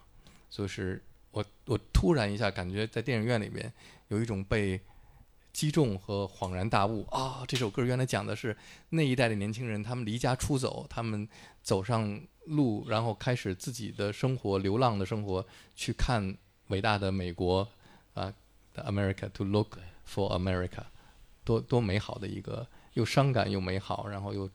[0.50, 3.72] 就是我我突然一下感觉在电影院里面
[4.08, 4.82] 有一种被
[5.54, 7.44] 击中和恍然大悟啊！
[7.48, 8.56] 这首歌原来讲的是
[8.90, 11.28] 那一代的年轻人，他们离家出走，他们
[11.62, 16.36] 走上路，然后开始自己的生活，流浪的生活，去看
[16.68, 17.68] 伟大的美国
[18.14, 18.34] 啊
[18.74, 20.84] 的 America，to look for America，
[21.44, 24.50] 多多美好的一个又伤感又美好，然后又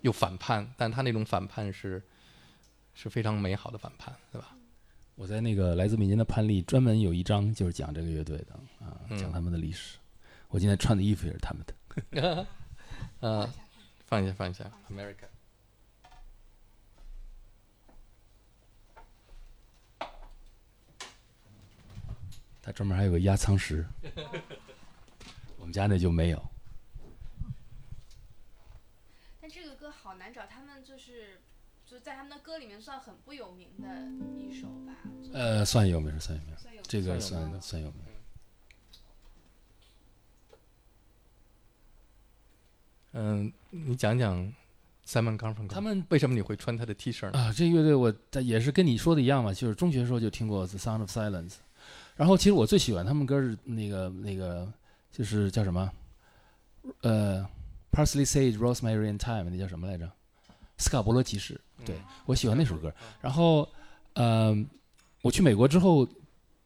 [0.00, 2.02] 又反叛，但他那种反叛是
[2.94, 4.54] 是非常美好的反叛，对吧？
[5.14, 9.97] 我在那个《来自民间的叛逆》专门有一章就是讲这个乐队的啊，嗯讲他们的历史。
[10.48, 12.46] 我今天穿的衣服也是他们的。
[13.20, 13.48] 呃，
[14.06, 15.26] 放一下，放一下，America。
[22.62, 23.86] 它专门还有个压舱石，
[25.58, 26.42] 我们家那就没有。
[29.40, 31.40] 但这个歌好难找，他们就是
[31.86, 33.88] 就在他们的歌里面算很不有名的
[34.38, 34.94] 一首吧。
[35.32, 38.04] 呃，算有名，算有名，有名这个算算有名。
[43.12, 44.36] 嗯，你讲讲
[45.06, 47.38] Simon Garfunkel，他们为什么你会穿他的 T 恤呢？
[47.38, 51.50] 啊，这乐队我在也是跟你说的一样嘛，就是中学时候就听过《The Sound of Silence》，
[52.16, 54.70] 然后其实我最喜欢他们歌是那个那个
[55.10, 55.90] 就是叫什么，
[57.00, 57.46] 呃
[57.90, 60.10] ，Parsley, Sage, Rosemary and Thyme，那叫什么来着？
[60.76, 62.94] 斯卡伯罗集市，对我喜欢那首歌。
[63.20, 63.68] 然后，
[64.12, 64.54] 呃，
[65.22, 66.06] 我去美国之后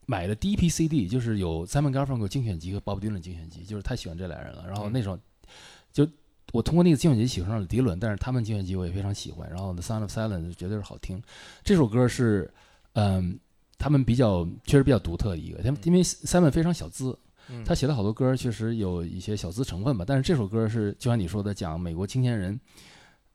[0.05, 4.67] 买的第一批 CD 就是有 Simon Garfunkel 精选集和 Bob Dylan 精选集，就是太喜欢这俩人了。
[4.67, 5.19] 然后那时候
[5.93, 6.07] 就
[6.53, 9.49] 我通过那个精选集喜欢上了迪伦，但是他们精选集我也非常喜欢。
[9.51, 11.21] 然后《The Sound of Silence》绝对是好听。
[11.65, 12.53] 这首歌是，
[12.93, 13.39] 嗯，
[13.79, 20.05] 他们比较确实比较独特的一个，他们因为 Simon 非常小资，嗯他写了好多歌，确实有一些小资成分吧。
[20.07, 22.61] 但是这首歌是就像你说的，讲美国青年人，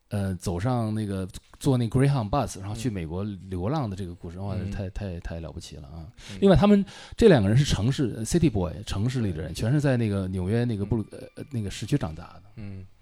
[0.09, 1.27] 呃，走上那个
[1.59, 6.05] 坐那 Greyhound bus，然后去嗯美国流浪的这个故事，哇，嗯太太太了不起了啊！
[6.31, 6.85] 嗯另外，他们
[7.17, 12.43] 这两个人是城市 City Boy 城市里的人，全是在那个纽约那个布鲁呃呃那个市区长大的。
[12.57, 12.96] 嗯这，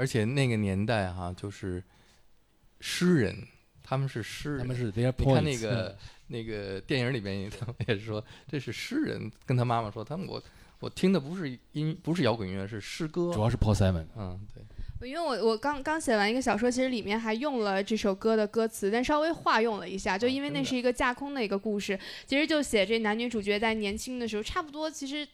[0.00, 1.84] 而且那个年代哈、就是
[2.80, 3.36] 诗人，
[3.82, 10.42] 他们是诗人，他们是 Their 你看 Poets，那个那个电影里边， 他们也是说这是诗人，跟他妈妈说，他们我
[10.78, 13.42] 我听的不是音不是摇滚音乐，是诗歌主。
[13.42, 14.06] 要是 Paul Simon。
[14.16, 14.40] 嗯，
[14.98, 25.28] 对，因为我我刚刚写完一个小说，其实里面还用了这首歌的歌词，但稍微化用了一下，就因为那是一个架空的一个故事，其实就写这男女主角在年轻的时候，差不多其实。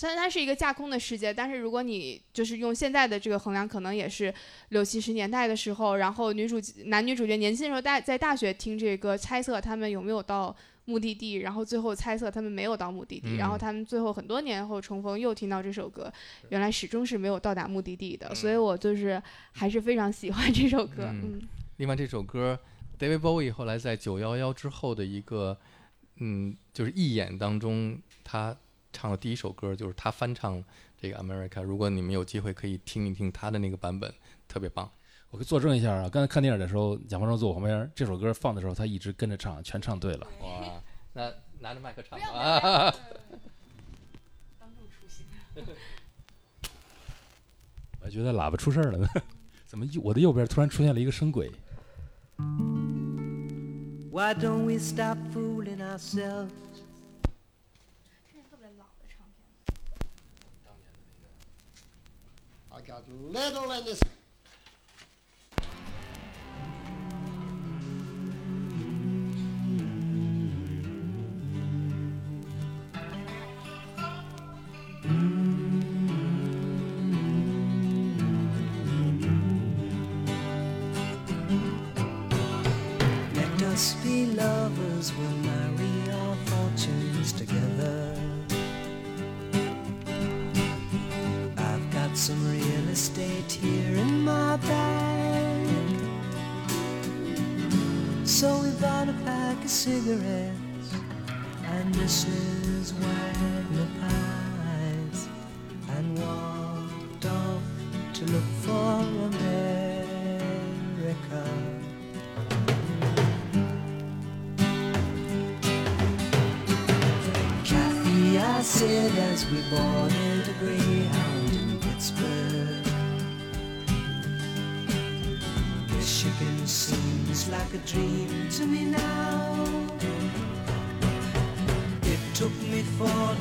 [0.00, 4.32] 虽然它是一个架空的世界，但是如果你就是用现在的这个衡量，可能也是
[4.70, 16.10] 六七十年代的时候，然后女主男女主角年轻的时候大在大学听这个，猜测他们有没有到目的地，然后最后猜测他们没有到目的地，嗯然后他们最后很多年后重逢又听到这首歌，
[16.48, 21.10] 原来始终是没有到达目的地的，所以我就是还是非常喜欢这首歌。
[21.12, 22.58] 嗯嗯，另外这首歌
[22.98, 25.58] ，David Bowie 后来在九幺幺之后的一个，
[26.20, 28.56] 嗯，就是一眼当中，他
[28.92, 30.62] 唱的第一首歌就是他翻唱
[31.00, 31.62] 这个 America。
[31.62, 34.12] 如果你们有机会可以听一听他的那个版本，
[34.48, 34.90] 特别棒。
[35.30, 40.26] 我可以作证一下啊，刚才看电影的时候，蒋方舟坐我旁边，这首歌放的时候，他一直跟着唱，全唱对了。
[40.40, 42.26] 哇，那拿着麦克唱吧。
[42.26, 42.94] 啊
[48.00, 49.06] 我还觉得喇叭出事儿了呢，
[49.66, 51.50] 怎么右我的右边突然出现了一个声轨
[54.10, 56.50] ？Why don't we stop fooling ourselves?
[62.90, 64.00] Got little in this.
[98.40, 100.94] So we bought a pack of cigarettes
[101.62, 102.92] and Mrs.
[102.92, 103.49] Wagner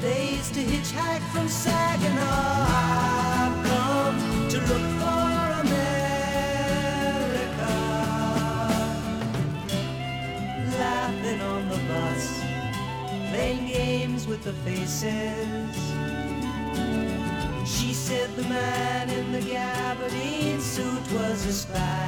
[0.01, 2.65] days to hitchhike from Saginaw.
[2.69, 5.31] I've come to look for
[5.65, 5.81] America.
[10.79, 12.39] Laughing on the bus,
[13.29, 15.75] playing games with the faces.
[17.65, 21.98] She said the man in the gabardine suit was a spy.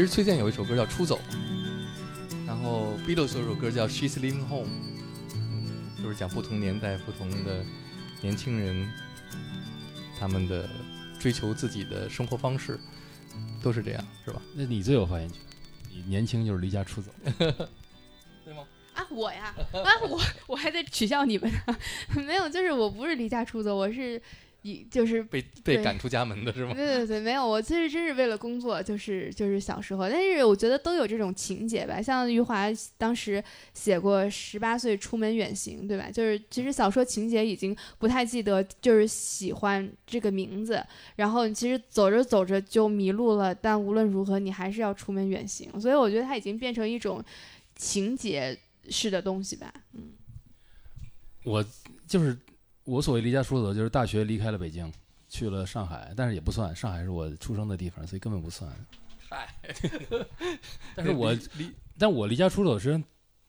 [0.00, 1.20] 其实崔健有一首歌叫《出走》，
[2.46, 4.66] 然后 Beatles 有首歌叫《She's Leaving Home》，
[5.34, 7.62] 嗯，就是讲不同年代、不同的
[8.22, 8.90] 年轻人
[10.18, 10.66] 他们的
[11.18, 12.80] 追求自己的生活方式，
[13.62, 14.40] 都是这样，是吧？
[14.54, 15.38] 那你最有发言权，
[15.90, 17.10] 你年轻就是离家出走。
[18.42, 18.64] 对吗？
[18.94, 21.76] 啊，我呀，啊，我我还得取笑你们呢，
[22.26, 24.18] 没有，就是我不是离家出走，我是
[24.62, 26.72] 以就是被被赶出家门的是吗？
[26.76, 32.00] 对对对，没有，我其实真是为了工作，就是就是小时候，但是我觉得都有这种情节吧。
[32.00, 32.66] 像余华
[32.98, 33.42] 当时
[33.72, 36.10] 写过《十八岁出门远行》，对吧？
[36.10, 40.84] 就是其实小说情节已经不太记得，就是喜欢这个名字，
[41.16, 45.68] 然后其实走着走着就迷路了，但无论如何你还是要出门远行。
[45.80, 47.24] 所以我觉得它已经变成一种
[47.76, 48.58] 情节
[48.88, 49.72] 式的东西吧。
[49.94, 50.10] 嗯，
[51.44, 51.64] 我
[52.06, 52.36] 就是
[52.84, 54.92] 我所谓离家出走，就是大学离开了北京，
[55.28, 58.70] 去了上海，但是也不算，上海是我出生的地方，所以根本不算。
[59.28, 59.48] 嗨，
[60.96, 63.04] 但是我离离但我离家出走实际上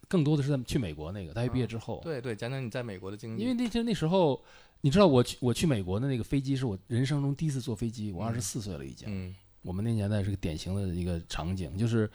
[0.08, 3.42] 更多的是在去美国那个大学毕业之后，对对，讲讲你在美国的经历。
[3.42, 4.44] 因为那就那时候，
[4.82, 9.08] 你知道我去我去美国的那个飞机是我人生中第一次坐飞机，我嗯二十四岁了已经。
[9.10, 12.10] 嗯我们那年代是个典型的一个场景，就是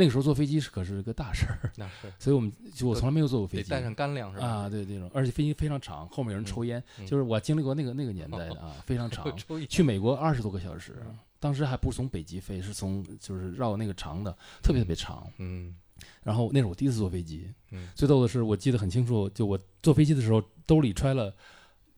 [0.00, 3.68] 那个时候坐飞机是可是个大事儿，那是 所以我们就我从来没有坐过飞机。
[3.68, 4.46] 带上干粮是吧？
[4.46, 9.30] 啊，对这种，而且飞机非常长，后面有人抽烟，嗯就是我经历过那个那个年代的 啊，非常长。
[9.68, 10.96] 去美国二十多个小时，
[11.38, 15.30] 当时还不是从北极飞，是从就是绕那个长的，特别特别长。
[15.36, 15.76] 嗯
[16.22, 21.34] 然后那是我第一次坐飞机，嗯最逗的是我记得很清楚，就我坐飞机的时候兜里揣了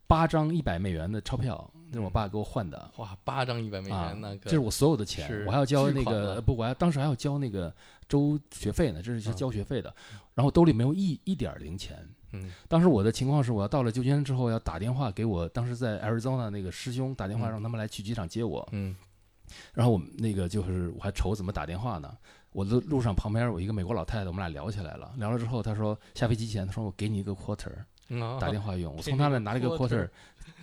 [0.08, 2.90] 八张一百美元的钞票，那是我爸给我换的。
[2.96, 7.72] 哇，八张一百美啊元，那个这是我所有的钱，我还要交那个不，我还当时还要交那个
[8.08, 9.94] 周学费呢，这是交学费的。
[10.34, 11.98] 然后兜里没有一一点零钱。
[12.34, 18.66] 嗯当时我的情况是，我要到了旧金山之后，要打电话给我当时在 Arizona 那个师兄打电话，嗯让他们来去机场接我。
[18.72, 18.96] 嗯
[19.74, 22.16] 然后我们那个就是我还愁怎么打电话呢。
[22.52, 25.12] 我的路上旁边有一个美国老太太，我们俩聊起来了。
[25.16, 27.72] 聊了之后，她说下飞机前，她说我给你一个 quarter，
[28.08, 28.94] 嗯打电话用。
[28.96, 30.08] 我从她那拿了一个 quarter，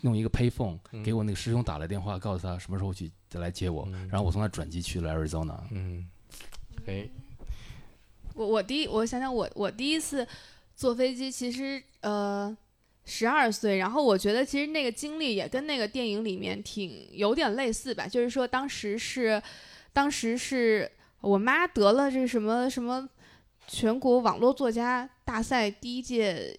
[0.02, 5.60] 用一个 payphone 嗯给我那个师兄打了电话，告诉他什么时候去再来接我，嗯然后我从那转机去了 Arizona。
[5.72, 6.08] 嗯，
[6.86, 7.10] 哎，
[8.34, 10.26] 我我第一，我想想我我第一次
[10.76, 12.56] 坐飞机，其实呃
[13.04, 19.42] 十二岁，然后我觉得其实那个经历也跟那个电影里面挺有点类似吧，就是说当时是
[19.92, 20.90] 当时是
[21.22, 23.10] 我妈得了这什么什么
[23.68, 26.58] 全国网络作家大赛第一届。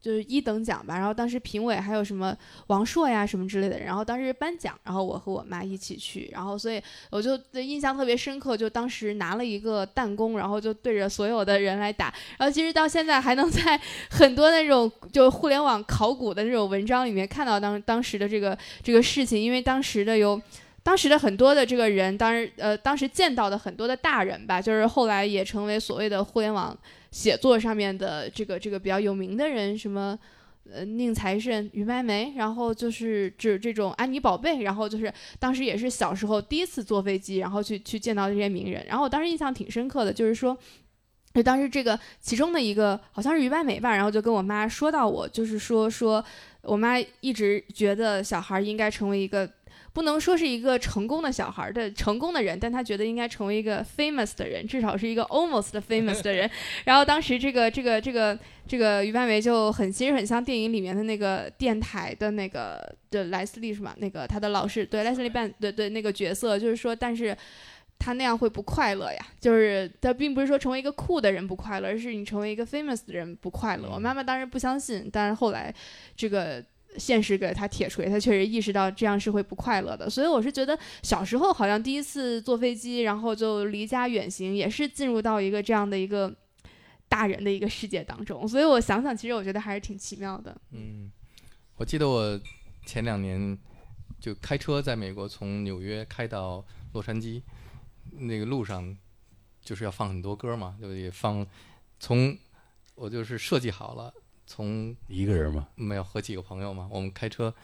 [0.00, 2.36] 就是一等奖吧，然后当时评委还有什么
[2.68, 6.80] 王朔呀什么之类的，然后当时颁奖，然后我和我妈一起去，然后所以
[7.10, 12.14] 我就印象特别深刻，就当时拿了一个弹弓，然后就对着所有的人来打。
[12.38, 13.80] 然后其实到现在还能在
[14.10, 20.40] 很多那种就互联网考古的那种文章里面看到当当时的这个这个事情，因为当时的有。
[20.82, 26.76] 当时的很多的这个人，当时呃，当时见到的很多的大人吧，就是后来也成为所谓的互联网
[27.10, 30.18] 写作上面的这个这个比较有名的人，什么
[30.72, 40.56] 呃宁财神、于白眉，然后就是指这种安妮宝贝，然后就是当时也是小时候第一次坐飞机，然后去去见到这些名人，然后我当时印象挺深刻的，就是说。
[41.34, 46.24] 就当时这个其中的一个好像是于白眉吧，然后就跟我妈说到我，就是说说
[46.62, 49.48] 我妈一直觉得小孩应该成为一个
[49.98, 56.48] 不能说是一个成功的小孩的成功的人，但他觉得应该成为一个 famous 的人，至少是一个 almost famous 的人。
[56.86, 62.80] 然后当时这个这个这个这个于白眉就很其实很像电影里面的那个电台的那个
[63.10, 63.92] 的莱斯利是吗？
[63.98, 67.36] 那个他的老师对莱斯利半对对那个角色，就是说但是。
[68.00, 73.90] 他那样会不快乐呀，就是他并不是说成为一个酷的人不快乐，而是你成为一个 famous 的人不快乐。
[73.90, 75.74] 我妈妈当时不相信，但是后来
[76.16, 76.64] 这个
[76.96, 80.08] 现实给他铁锤，他确实意识到这样是会不快乐的。
[80.08, 86.34] 所以我是觉得小时候好像第一次坐飞机，然后就离家远行，也是进入到一个这样的一个
[87.08, 88.48] 大人的一个世界当中。
[88.48, 90.56] 所以我想想，其实我觉得还是挺奇妙的。
[90.72, 91.10] 嗯，
[91.76, 92.40] 我记得我
[92.86, 93.56] 前两年
[94.18, 96.64] 就开车在美国从纽约开到
[96.94, 97.42] 洛杉矶，
[98.12, 98.96] 那个路上
[99.62, 101.46] 就是要放很多歌嘛，就也放
[102.00, 102.36] 从
[102.94, 104.12] 我就是设计好了，
[104.48, 105.68] 从一个人吗？
[105.74, 107.54] 没有和几个朋友嘛，我们开车。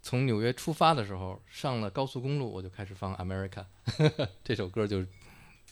[0.00, 3.64] 从纽约出发的时候，上了高速公路，我就开始放《America
[4.44, 5.08] 》这首歌，就是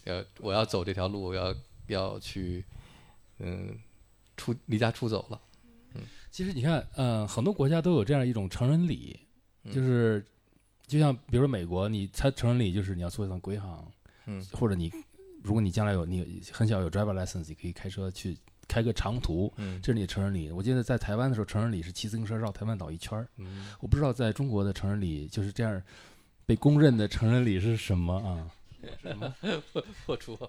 [0.05, 1.55] 呃，我要走这条路，我要
[1.87, 2.65] 要去
[3.39, 3.79] 嗯
[4.37, 5.41] 出离家出走了。
[5.95, 6.03] 嗯。
[6.31, 9.19] 其实你看，嗯、很多国家都有这样一种成人礼，
[9.63, 9.73] 嗯。
[9.73, 10.25] 就是
[10.87, 13.89] 就像比如说美国，你参成人礼就是你要做一趟归航，
[14.27, 14.45] 嗯。
[14.53, 14.93] 或者你
[15.43, 18.37] 如果你将来有你很小有 driver license，你可以开车去
[18.71, 20.53] 开个长途，嗯这是你的成人礼。
[20.53, 23.27] 我记得在台湾的时候，成人礼是骑自行车绕台湾岛一圈儿。
[23.39, 25.83] 嗯，我不知道在中国的成人礼就是这样
[26.47, 28.47] 被公认的成人礼是什么啊？
[29.03, 29.35] 什么
[30.07, 30.39] 破除。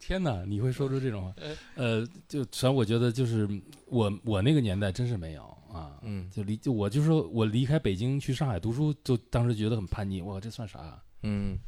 [0.00, 1.34] 天哪，你会说出这种话？
[1.74, 3.46] 呃，就反正我觉得就是
[3.86, 5.98] 我我那个年代真是没有啊。
[6.00, 11.02] 嗯就离就我就说我离开北京去上海读书，就当时觉得很叛逆，哇，这算啥、啊？
[11.24, 11.58] 嗯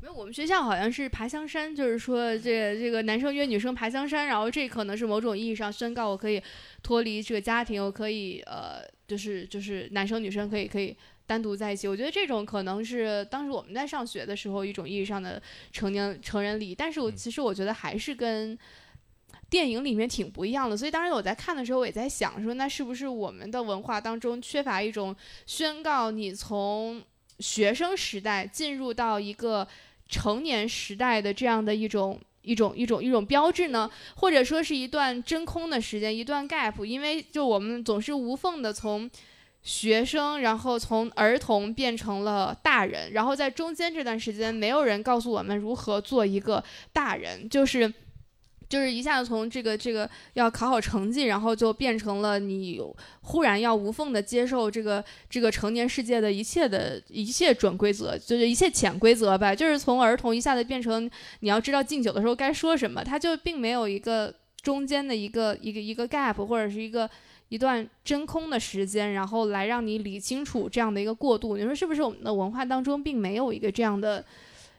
[0.00, 6.42] 没有，我们学校好像是爬香山，就是说这这个男生约女生爬香山，然后这可能是某种意义上宣告我可以
[6.82, 11.88] 脱离这个家庭，我可以呃，就是就是男生女生可以可以单独在一起。
[11.88, 18.58] 我觉得这种可能是当时我们在上学的时候一种意义上的成年成人礼，但是我嗯其实我觉得还是跟。
[19.50, 25.16] 电影里面挺不一样的，所以当时我在看的时候，我也在想说，那是不是我们的文化当中缺乏一种
[25.46, 27.02] 宣告你从
[27.40, 29.66] 学生时代进入到一个
[30.08, 39.10] 成年时代的这样的一种一种一种一种标志呢，或者说是一段真空的时间，一段 gap，因为就我们总是无缝的从
[39.62, 46.62] 学生，然后从儿童变成了大人，然后在中间这段时间，没有人告诉我们如何做一个
[46.92, 47.92] 大人，就是。
[48.68, 52.80] 就是一下子从这个这个要考好成绩，然后就变成了你
[53.22, 59.54] 忽然要无缝的接受这个这个成年世界的一切的一切准规则，就是一切潜规则吧。
[59.54, 61.10] 就是从儿童一下子变成
[61.40, 67.08] 你要知道敬酒的时候该说什么，它就并没有一个中间的一个一个一个 gap 或者是一个
[67.48, 71.56] 一段真空的时间，然后来让你理清楚这样的一个过渡。
[71.56, 74.22] 你说是不是我们的文化当中并没有一个这样的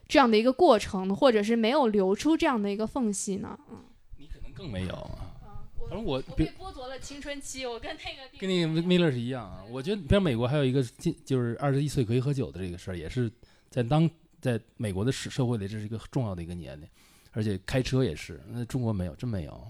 [0.10, 3.58] 这样的一个过程，或者是没有留出这样的一个缝隙呢？
[3.72, 3.78] 嗯。
[4.18, 5.38] 你可能更没有啊。
[5.78, 9.64] 我反正我我被剥夺了青春期，我跟那个跟那个 Miller 是一样啊。
[9.70, 13.32] 我觉得，比如美国还有一个禁，就是二十一岁可以喝酒的这个事儿，也是
[13.70, 14.10] 在当
[14.42, 16.88] 在美国的社社会里，这是一个重要的一个年龄，
[17.32, 18.42] 而且开车也是。
[18.50, 19.68] 那中国没有，真没有。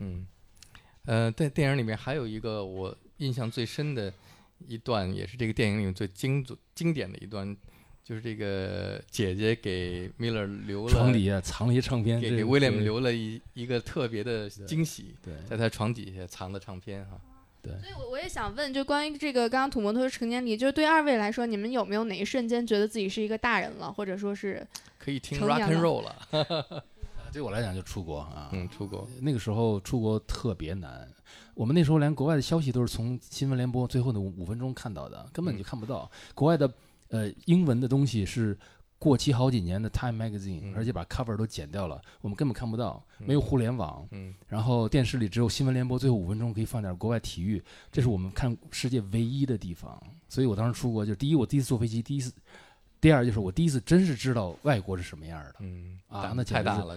[0.00, 0.26] 嗯，
[1.04, 4.12] 呃，在电影里面还有一个我印象最深的
[4.66, 6.44] 一段，也是这个电影里面最经
[6.74, 7.56] 经典的一段，
[8.10, 17.16] 就是这个姐姐给 Miller 留了床底下藏了一唱片，这给给威廉这留了一一个特别的惊喜，对在他床底下藏的唱片哈。
[17.62, 24.66] 对所以我我也想问，就关于这个刚刚土摩托成年礼，就是对二位来说，你们有没有哪一瞬间觉得自己是一个大人了，或者说是
[24.98, 26.84] 可以听成 rock 年 and 了 roll 了，
[27.32, 31.08] 对我来讲就出国啊，嗯，出国，那个时候出国特别难。
[31.54, 36.10] 我们那时候连国外的消息都是从新闻联播最后的五五分钟看到的，根本就看不到。
[36.34, 36.68] 国外的
[37.10, 38.58] 呃英文的东西是
[38.98, 44.06] 过期好几年的 Time Magazine，、嗯而且把 cover 都剪掉了，我们根本看不到，嗯没有互联网。
[44.10, 50.02] 嗯然后电视里只有新闻联播最后五分钟可以放点国外体育，这是我们看世界唯一的地方。
[50.28, 52.32] 所以我当时出国，就第一我第一次坐飞机，第一次，
[53.00, 55.54] 第二就是我第一次真是知道外国是什么样的。
[55.60, 56.96] 嗯啊那太大了。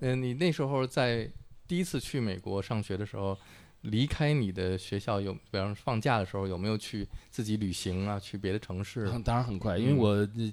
[0.00, 1.30] 嗯， 你那时候在
[1.66, 3.36] 第一次去美国上学的时候，
[3.82, 8.18] 离开你的学校有，比方说放假的时候，有没有去自己旅行啊？
[8.18, 9.08] 去别的城市？
[9.24, 10.52] 当然很快，因为嗯我呃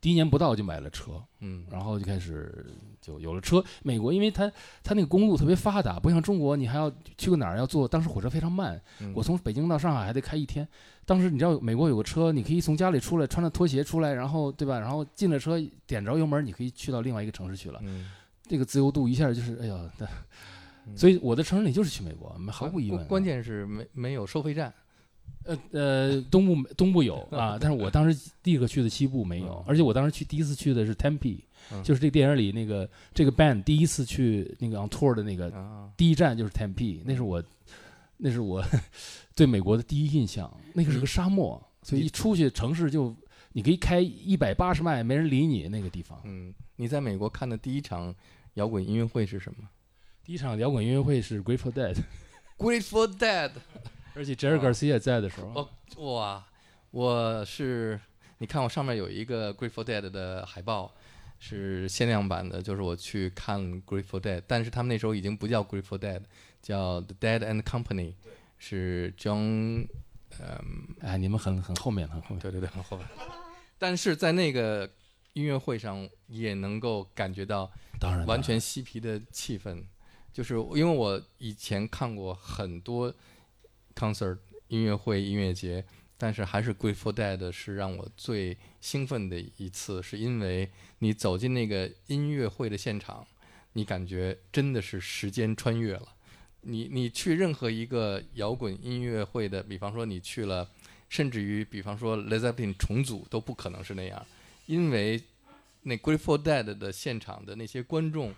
[0.00, 2.66] 第一年不到就买了车，嗯，然后就开始
[3.00, 3.64] 就有了车。
[3.82, 10.68] 美国因为它它那个公路特别发达，不像中国，你还要去个哪儿要坐，当时火车非常慢，嗯我从北京到上海还得开一天。
[11.06, 14.78] 当时你知道美国有个车，你可以从家里出来，穿着拖鞋出来，然后对吧？
[14.78, 17.80] 然后进了车，点着油门，你可以去到另外一个城市去了。
[17.82, 18.10] 嗯，
[18.46, 19.90] 这个自由度一下就是哎呀，
[20.96, 23.04] 所以我的成人礼就是去美国，毫无疑问啊。
[23.04, 24.72] 关关键是没没有收费站。
[25.44, 31.82] 呃呃，东部东部有啊， 但是我当时第一个去的西部没有嗯，而且我当时去第一次去的是 Tempe，嗯。
[31.82, 37.42] 就是这个电影里那个这个 band 第一次去那个 on tour 的那个啊，第一站就是 Tempe，那是我
[38.16, 38.64] 那是我
[39.36, 43.14] 对美国的第一印象，那个是个沙漠，所以一出去城市就
[43.52, 46.20] 你可以开一百八十迈，没人理你那个地方。
[46.24, 48.14] 嗯，你在美国看的第一场
[48.54, 49.68] 摇滚音乐会是什么
[50.24, 53.50] 第一场摇滚音乐会是 Grateful Dead，？Grateful Dead。
[54.14, 56.46] 而且 Jerry Garcia 在的时候，哦哇，
[56.90, 58.00] 我是
[58.38, 60.94] 你看我上面有一个 Grateful Dead 的海报，
[61.38, 66.22] 是限量版的，就是我去看 Grateful Dead，但是他们那时候已经不叫 Grateful Dead，
[66.62, 68.14] 叫 The Dead and Company，
[68.56, 69.86] 是 John，
[70.40, 72.38] 嗯，哎，你们很很后面，很后面。
[72.38, 73.06] 对对对，很后面。
[73.76, 74.88] 但是在那个
[75.34, 77.70] 音乐会上也能够感觉到
[78.00, 79.84] 当然，完全嬉皮的气氛，
[80.34, 83.14] 就是因为我以前看过很多
[83.94, 85.84] concert 音乐会、音乐节，
[86.18, 90.68] 但是还是 Grateful Dead 是让我最兴奋的一次，是因为
[90.98, 93.24] 你走进那个音乐会的现场，
[93.74, 96.08] 你感觉真的是时间穿越了。
[96.62, 100.68] 你你去任何一个摇滚音乐会的，比方说你去了，
[101.08, 104.26] 甚至于比方说 l e z e p p i n 重组都不可能是那样，
[104.66, 105.22] 因为
[105.82, 108.34] 那 Grateful Dead 的现场的那些观众，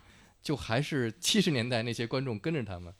[0.46, 2.94] 就还是七十年代那些观众跟着他们，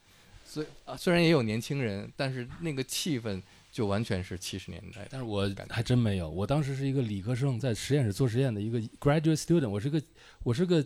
[0.45, 3.41] 所以啊，虽然也有年轻人，但是那个气氛
[3.71, 5.07] 就完全是七十年代。
[5.09, 10.03] 但是我还真没有，我当时是一个理科生，在实验室做实验的一个 graduate student，我是个
[10.43, 10.85] 我是个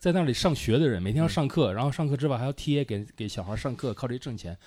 [0.00, 4.58] 在那里上学的人，每天要嗯上课，然后上课之外还要贴给给小孩上课，靠这挣钱。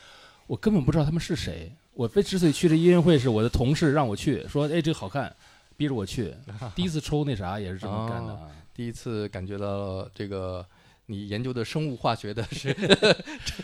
[0.48, 1.70] 我根本不知道他们是谁。
[1.94, 5.36] 我非之所以去这音乐会，是我的同事让我去，说哎这个好看，
[5.76, 6.34] 逼着我去。
[6.74, 8.50] 第一次抽那啥也是这么干的啊。
[8.74, 10.66] 第一次感觉到这个
[11.14, 12.74] 你研究的生物化学的是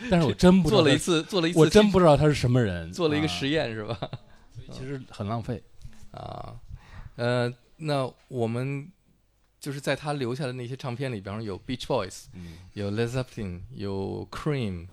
[0.10, 3.98] 但是我真不知道做了一，次做了一次，我真不知道他是什么人，啊做了一个实，验是吧？
[4.72, 5.62] 其实很浪费。
[6.12, 6.56] 啊，
[7.16, 8.88] 呃，那我们
[9.60, 14.88] 就是在他留下的那些唱片里，比方说有 Beach Boys，嗯，有 Led Zeppelin，有 Cream，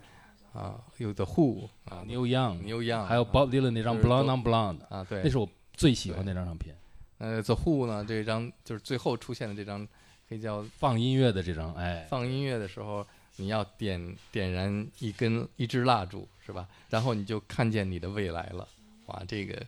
[0.52, 6.76] 啊，有 The Who，啊，Neil Young，Neil Young，还有啊 Bob Dylan 那张 Blonde on Blonde，啊，对，那是我最喜欢那张唱片。
[7.18, 9.88] 呃，The Who 呢，这张就是最后出现的这张，
[10.28, 13.06] 可以叫放音乐的这张，哎，放音乐的时候，
[13.36, 16.66] 你要点点燃一根一支蜡烛，是吧？
[16.90, 18.66] 然后你就看见你的未来了。
[19.06, 19.64] 哇，这个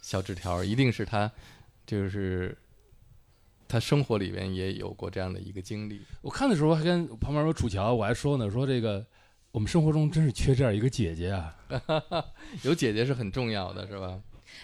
[0.00, 1.30] 小纸条一定是他，
[1.86, 2.56] 就是
[3.68, 6.00] 他生活里边也有过这样的一个经历。
[6.22, 9.04] 我看的时候还跟旁边说楚乔，我还说呢，说这个
[9.50, 11.54] 我们生活中真是缺这样一个姐姐啊。
[12.64, 14.18] 有姐姐是很重要的，是吧？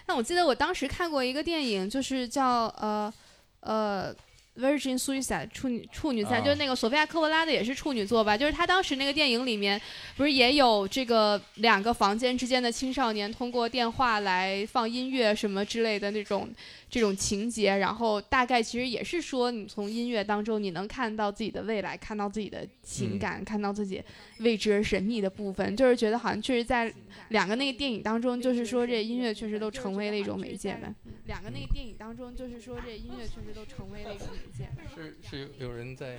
[0.06, 3.12] 那我记得我当时看过一个电影，就是叫呃
[3.60, 4.16] 呃。
[4.56, 8.36] Virgin Suicide 处女处女赛，啊就是那个索菲亚科波拉的也是处女座吧？
[8.36, 9.80] 就是他当时那个电影里面，
[10.16, 16.48] 不是也有这个两个房间之间的青少年通过电话来放音乐什么之类的那种
[16.94, 24.00] 这种情节，然后大概其实也是说，你从音乐当中你能看到自己的未来，看到自己的情感，看到自己
[24.38, 26.94] 未知而神秘的部分，就是觉得好像确实在
[27.30, 30.94] 两个那个电影当中，就是说这音乐确实都成为了一种媒介呗。
[31.26, 34.70] 两个那个电影当中，就是说这音乐确实都成为了一种媒介。
[34.94, 36.18] 是是有有人在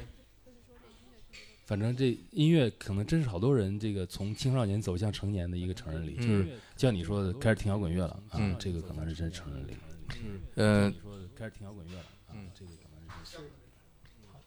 [1.63, 6.45] 反正这音乐可能真是好多人这个从青少年走向成年的一个成人礼，就是
[6.76, 9.71] 像你说的，开始听摇滚乐了啊，嗯这个可能是真成人礼。
[10.11, 13.37] 是呃你说开始听摇滚乐了，啊嗯这个可能是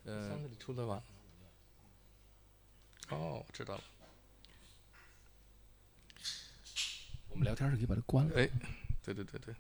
[0.05, 1.03] 呃，箱子里出的吧？
[3.11, 3.83] 哦，我知道了。
[7.31, 8.35] 我们聊天是可以把它关了。
[8.37, 8.49] 哎，
[9.05, 9.55] 对对对对，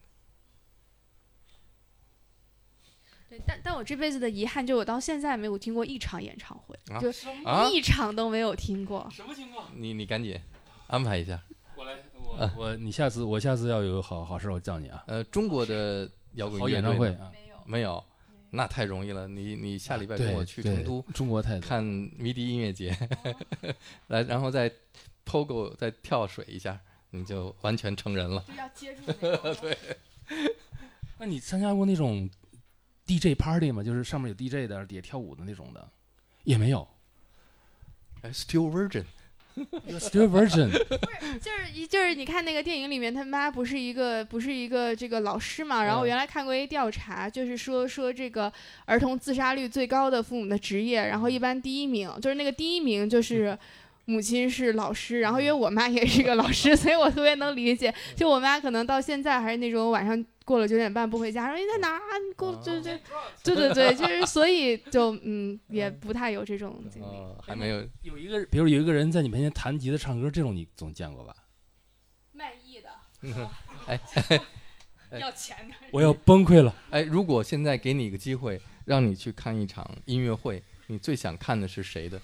[3.28, 7.11] 对，但但我这辈子的遗憾就我到现在没有听过一场演唱会，啊就
[7.44, 9.09] 啊一场都没有听过。
[9.11, 9.70] 什么情况？
[9.74, 10.40] 你你赶紧
[10.86, 11.42] 安排一下。
[11.76, 12.03] 我来，
[12.39, 15.05] 我我你下次我下次要有好好事我叫你啊。
[15.07, 18.05] 呃，中国的摇滚演唱会啊，没有，没有，
[18.51, 19.26] 那太容易了。
[19.28, 22.97] 你你下礼拜对跟我去成都中国太多看迷笛音乐节，
[24.09, 24.70] 来，然后再
[25.26, 26.80] POGO 再跳水一下，
[27.11, 28.45] 你就完全成人了。
[28.47, 29.55] 就要接住那个。
[29.61, 29.78] 对，
[31.18, 32.28] 那你参加过那种
[33.07, 33.82] DJ party 吗？
[33.82, 35.89] 就是上面有 DJ 的，底下跳舞的那种的，
[36.45, 36.86] 也没有。
[38.22, 39.05] 哎，Still Virgin，
[39.99, 40.71] Still Virgin，
[41.41, 45.85] 就是一就是你看那个电影里面，他妈不是一个不是一个这个老师嘛？
[45.85, 48.53] 然后我嗯原来看过一调查，就是说说这个
[48.87, 53.59] 儿童自杀率最高的父母的职业，然后一般第一名就是那个第一名就是。
[54.11, 57.93] 母亲是老师，然后因为我妈也是一个老师， 所以我特别能理解。
[58.17, 62.01] 就我妈可能到现在还是那种晚上过了九点半不回家，说你在哪？
[62.26, 62.90] 你过了就就
[63.44, 67.07] 对对对，就是所以就嗯也不太有这种经历。
[67.07, 71.36] 哦，还没有，有一个，比如有一个人在你面前弹吉他唱歌，这种你总见过吧？
[72.32, 72.88] 卖艺的，
[73.86, 74.01] 哎，
[75.18, 75.74] 要钱的。
[75.90, 76.74] 我要崩溃了。
[76.88, 82.18] 哎，如果现在给你一个机会，让你去看一场音乐会，你最想看的是谁的？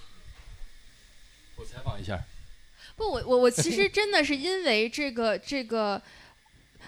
[1.57, 2.25] 我采访一下，
[2.97, 6.03] 不，我我我其实真的是因为这个这个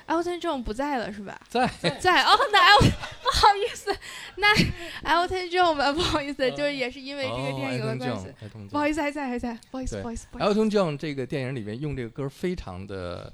[0.07, 1.41] ，Elton John 不在了是吧？
[1.49, 1.67] 在
[2.01, 2.91] 在哦，那 El
[3.23, 3.95] 不好意思，
[4.37, 4.55] 那
[5.03, 8.29] Elton John 吧，不好意思，就是也是因为这个电影的关系。
[8.43, 10.61] Elton 不好意思，还在还在，不好意思不好意思不好意思。
[10.61, 13.33] Elton John 这个电影里面用这个歌非常的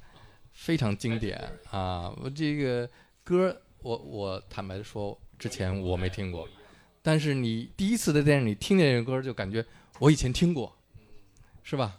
[0.53, 1.39] 非常经典
[1.70, 2.12] 啊！
[2.23, 2.89] 我这个
[3.25, 6.49] 歌，我我坦白的说，之前我没听过，
[7.03, 9.64] 但是你第一次在电影里听见这个歌，就感觉
[9.99, 10.77] 我以前听过，
[11.62, 11.99] 是吧？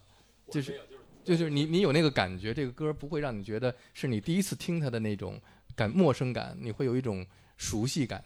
[0.52, 0.80] 就是
[1.24, 5.40] 就是你你有那个感觉，这个歌不会让你觉得是你第一次听它的那种
[5.76, 7.26] 感陌生感，你会有一种
[7.58, 8.24] 熟悉感。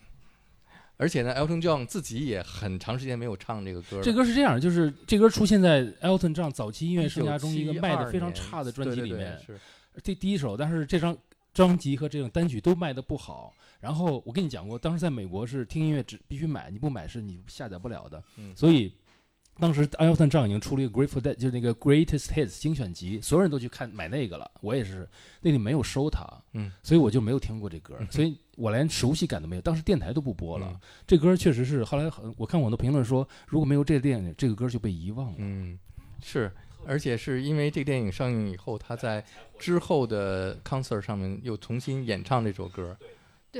[0.99, 4.01] 而且呢，Elton John 自己也很长时间没有唱这个歌。
[4.01, 9.59] 这歌是这样，就是这歌出现在 Elton John 早期音乐生涯中一个卖的非常差的专辑里对对对面，是
[10.03, 11.15] 这第一首，但是这张
[11.53, 13.53] 专辑和这种单曲都卖的不好。
[13.79, 18.23] 然后我跟你讲过，当时在美国是听音乐只必须买，你不买是你下载不了的。
[18.37, 18.91] 嗯所以
[19.59, 24.49] 当时 Elton John 已经出了一个 Grateful Dead，就是那个 Greatest Hits 精选集，所有人都去看买那个了。
[24.61, 25.07] 我也是，
[25.41, 29.61] 那里没有收它，嗯，所以我就没有听过这歌，所以我连熟悉感都没有。
[29.61, 35.35] 当时电台都不播了，嗯这歌确实是后来很，我看我的评论说，如果没有这个电影，这个歌就被遗忘了。
[35.39, 35.77] 嗯，
[36.21, 36.51] 是，
[36.85, 39.25] 而且是因为这个电影上映以后，他在
[39.57, 42.95] 之后的 concert 上面又重新演唱这首歌。
[42.99, 43.09] 对，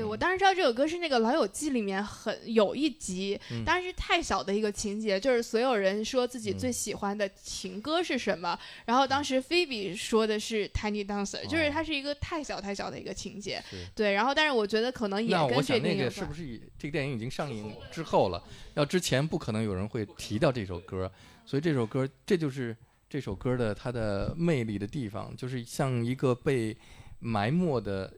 [0.04, 3.64] 我当时知道这首歌是那个《老友记》里面很有一集，嗯。
[3.64, 6.58] 当时是太小的一个情节，就是所有人说自己嗯。
[6.58, 11.70] 最喜欢的情歌是什么，然后当时菲比说的是 Tiny Dancer，、就是哦。
[11.72, 18.42] 它是一个太小太小的一个情节是，对，然后但是我觉得可能也跟这我想那个是不是以这个电影已经上映之后了？
[18.74, 21.10] 要之前不可能有人会提到这首歌，
[21.44, 22.76] 所以这首歌这就是
[23.08, 26.76] 这首歌的它的魅力的地方，就是像一个被
[27.18, 28.12] 埋没的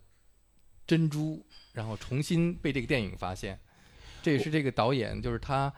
[0.87, 1.43] 珍珠，
[1.73, 3.59] 然后重新被这个电影发现。
[4.23, 5.73] 这也是这个导演，就是他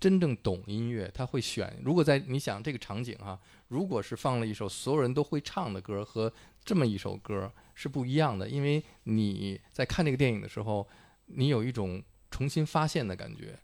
[0.00, 1.78] 真正懂音乐，他会选。
[1.84, 3.38] 如果在你想这个场景哈、
[3.68, 6.32] 如果是放了一首所有人都会唱的歌和
[6.64, 10.88] 这么一首歌是不一样的，因为你在看这个电影的时候，
[11.26, 13.58] 你有一种重新发现的感觉。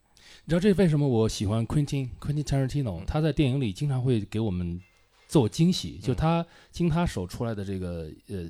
[0.45, 3.01] 你知道这为什么我喜欢 Quentin Quentin Tarantino？
[3.01, 4.79] 嗯他在电影里经常会给我们
[5.26, 8.47] 做惊喜，就嗯他经他手出来的这个呃，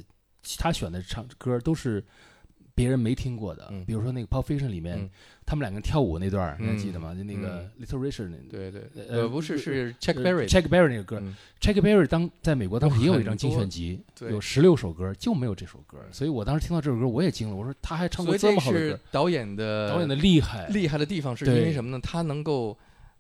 [0.59, 2.05] 他选的唱歌都是
[2.79, 3.69] 别人没听过的。
[3.71, 3.85] 嗯。
[3.85, 5.11] 比如说那个《Pulp Fiction》里面，嗯。
[5.45, 7.15] 他们两个人跳舞那段儿，你还嗯记得吗？
[7.15, 11.19] 就那个 Little Richard 那对对，呃呃，不是是 Chuck 呃 Berry，Chuck Berry 那个歌。
[11.23, 14.31] 嗯，Chuck Berry 当在美国当时也有一张精选集，对。
[14.31, 21.99] 有十六首歌，就没有这首歌，所以我当时听到这首歌我也惊了，我说他还唱过这么好的歌，导演的导演的厉害，厉害的地方，是因为什么呢？
[22.03, 22.77] 他能够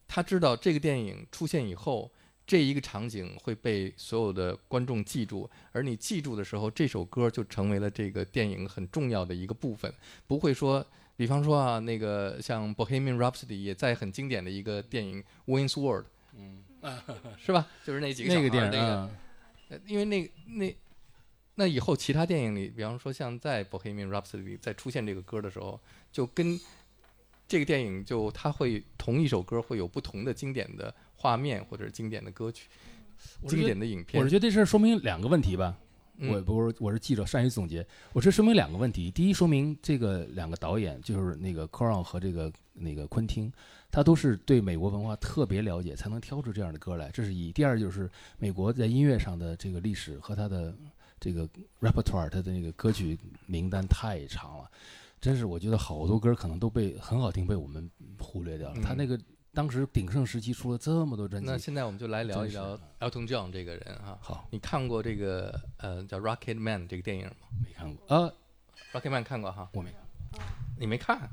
[0.07, 2.11] 他知道这个电影出现以后，
[2.49, 9.93] 这一个场景会被所有的观众记住，而你记住的时候，这首歌就成为了这个电影很重要的一个部分，
[10.27, 10.85] 不会说。
[11.15, 16.05] 比方说啊，那个像《Bohemian Rhapsody》也在很经典的一个电影《Wayne's World》，
[16.37, 16.63] 嗯，
[17.37, 17.67] 是吧？
[17.85, 19.11] 就是那几个那个小孩儿那个电影啊，
[19.69, 20.77] 呃因为那那
[21.57, 25.81] 那以后其他电影里，比方说像在《Bohemian Rhapsody》里再出现这个歌的时候，
[26.13, 26.59] 就跟
[27.49, 32.69] 这个电影就它会同一首歌会有不同的经典的画面或者是经典的歌曲、
[33.47, 34.31] 经典的影片我是。
[34.31, 35.77] 觉得这事儿说明两个问题吧。
[36.21, 37.87] 嗯我不是我是记者，善于总结。
[38.13, 43.53] 我这说明两个问题：第一，说明这个两个导演就是那个 c o r o n 和这个那个昆汀，
[43.89, 47.09] 他都是对美国文化特别了解，才能挑出这样的歌来。
[47.13, 47.53] 这是一。
[47.53, 50.75] 第二就是美国在音乐上的这个历史和他的
[51.21, 51.49] 这个
[51.81, 53.17] repertoire，他的那个歌曲
[53.47, 54.69] 名单太长了，
[55.21, 57.89] 真是我觉得好多歌可能都被很好听被我们
[58.19, 58.81] 忽略掉了。
[58.83, 59.17] 他嗯那个
[59.59, 64.17] 当时鼎盛时期出了这么多专辑，那现在我们就来聊一聊 Elton John 这个人哈。
[64.23, 68.33] 好你看过这个呃叫《Rocket Man》这个电影吗没看过呃
[68.93, 69.69] ，？Rocket Man 看过哈？
[69.73, 70.01] 我没看
[70.31, 70.41] 过。
[70.79, 71.29] 你没看？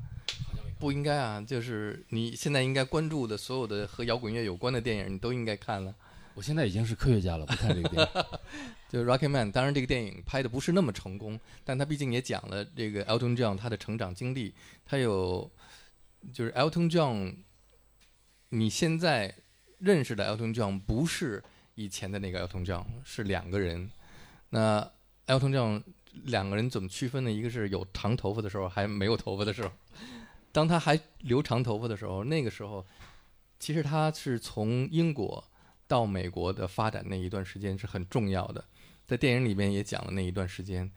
[0.80, 5.94] 不应该啊，就是你现在应该关注的所有的和摇滚乐有关的电影，你都应该看了。
[6.34, 8.24] 我现在已经是科学家了，不看这个电影。
[8.90, 14.52] 就是 Rocket Man，当然这个电影拍的不是那么成功，但他毕竟也讲了这个 Elton John 他的成长经历，
[14.84, 15.48] 他有
[16.32, 17.36] 就是 Elton John，
[18.50, 19.34] 你现在
[19.78, 21.42] 认识的 Elton John 不是
[21.74, 23.90] 以前的那个 Elton John，是两个人。
[24.50, 24.80] 那
[25.26, 25.82] Elton John
[26.24, 27.30] 两个人怎么区分呢？
[27.30, 29.70] 一个是有长头发的时候，还没有头发的时候。
[30.52, 32.86] 当他还留长头发的时候，那个时候
[33.58, 35.44] 其实他是从英国
[35.86, 38.64] 到美国的发展那一段时间是很重要的。
[39.06, 40.90] 在电影里面也讲了那一段时间，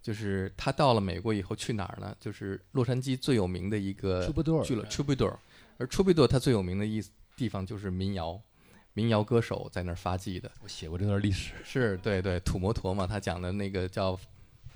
[0.00, 2.16] 就是他到了美国以后去哪儿呢？
[2.20, 4.24] 就是洛杉矶最有名的一个
[4.64, 5.36] 去了 Troubadour，
[5.82, 7.02] 而 Troubadour 它最有名的意
[7.36, 8.40] 地方就是民谣，
[8.94, 10.48] 民谣歌手在那儿发迹的。
[10.62, 14.16] 我写过这段历史，是对对，土摩托嘛，他讲的那个叫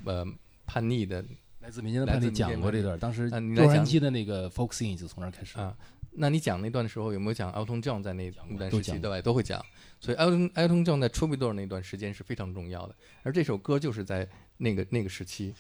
[0.05, 0.27] 呃
[0.67, 1.25] 叛逆的
[1.61, 5.57] 来自民间的叛逆讲过这段，当时洛杉矶的那个 folk scene 就从那儿开始。
[5.59, 5.77] 啊。
[6.19, 8.29] 那你讲那段的时候有没有讲 Elton John 在那
[8.59, 9.21] 段时期对吧？
[9.21, 9.65] 都会讲。
[10.01, 15.55] 所以 Elton Elton John 在 Troubadour 那段时间是非常重要的，而这首歌就是在那个那个时期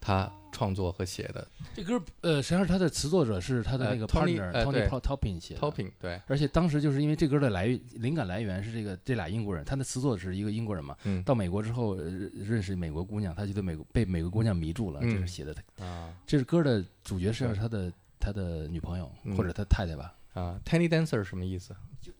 [0.00, 1.46] 他创作和写的。
[1.74, 5.60] 这歌呃，实际上他的词作者是他的呃那个 partner 呃 Tony Topping 写的。
[5.60, 15.54] Topping 对，而且当时就是因为这歌的来源灵感来源是这个这俩英国人，他的词作者是一个英国人嘛，嗯到美国之后、呃认识美国姑娘，他就对美国被美国姑娘迷住了，嗯这是写的。
[15.78, 21.74] 啊这是歌的主角实际上是他的他的女朋友、嗯或者他太太吧，啊，Tiny Dancer 什么意思？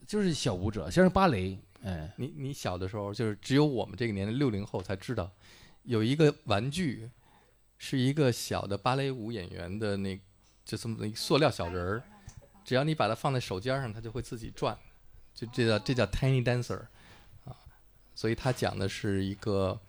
[0.06, 5.30] 就是小舞者，像是芭蕾，哎，你你小的时候，就是只有我们这个年龄六零后才知道，
[5.84, 7.08] 有一个玩具，
[7.82, 10.14] 是一个小的芭蕾舞演员的那，
[10.66, 12.02] 就这么一个塑料小人儿，
[12.62, 14.78] 只要你把它放在手尖上，它就会自己转，
[15.34, 16.82] 就这叫这叫 Tiny Dancer，
[17.46, 17.56] 啊，
[18.14, 19.80] 所以它讲的是一个，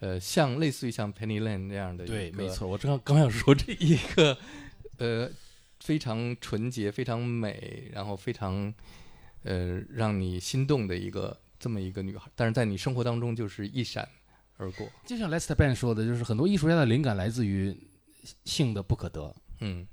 [0.00, 4.36] 呃，像类似于像 Penny Lane 那样的一对，没错，我正好刚想说这一个
[4.98, 5.30] 呃
[5.78, 8.74] 非常纯洁、非常美，然后非常
[9.44, 14.08] 呃让你心动的一个这么一个女孩，但是在你生活当中就是一闪
[14.56, 14.88] 而过。
[15.04, 17.76] 就像 Lester Ben 说的，就是很多艺术家的灵感来自于
[18.44, 19.86] 性的不可得，嗯，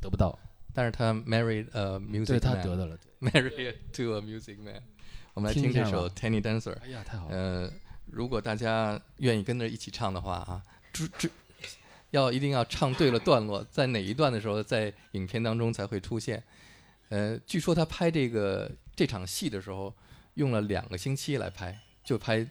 [0.00, 0.38] 得不到，
[0.72, 2.98] 但是他 married a music 对他 man 得到了。
[3.20, 4.82] married to a music man。
[5.34, 6.76] 我们来听这首 Tiny Dancer。
[6.82, 7.36] 哎呀，太好了！
[7.36, 7.72] 呃，
[8.06, 11.28] 如果大家愿意跟着一起唱的话啊，这这
[12.10, 16.42] 要一定要唱对了段落，在哪一段的时候，在影片当中才会出现。
[17.10, 19.94] 呃，据说他拍这个这场戏的时候，
[20.34, 22.46] 用了两个星期来拍，就拍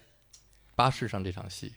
[0.76, 1.74] 巴士上这场戏。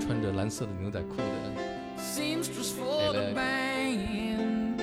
[0.00, 1.51] 穿着蓝色的牛仔裤的
[2.81, 3.33] for the LA.
[3.33, 4.81] band.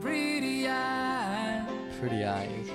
[0.00, 1.62] Pretty eyes,
[2.00, 2.68] Pretty Eyes,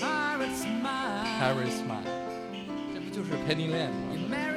[0.00, 1.24] pirate smile.
[1.40, 2.04] Harry Smile，
[2.94, 4.49] 这不就是 Penny Lane 吗？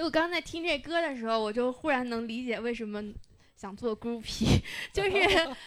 [0.00, 3.04] 因为我刚才听这歌的时候，我就忽然能理解为什么
[3.54, 4.58] 想做 groupie，
[4.94, 5.10] 就是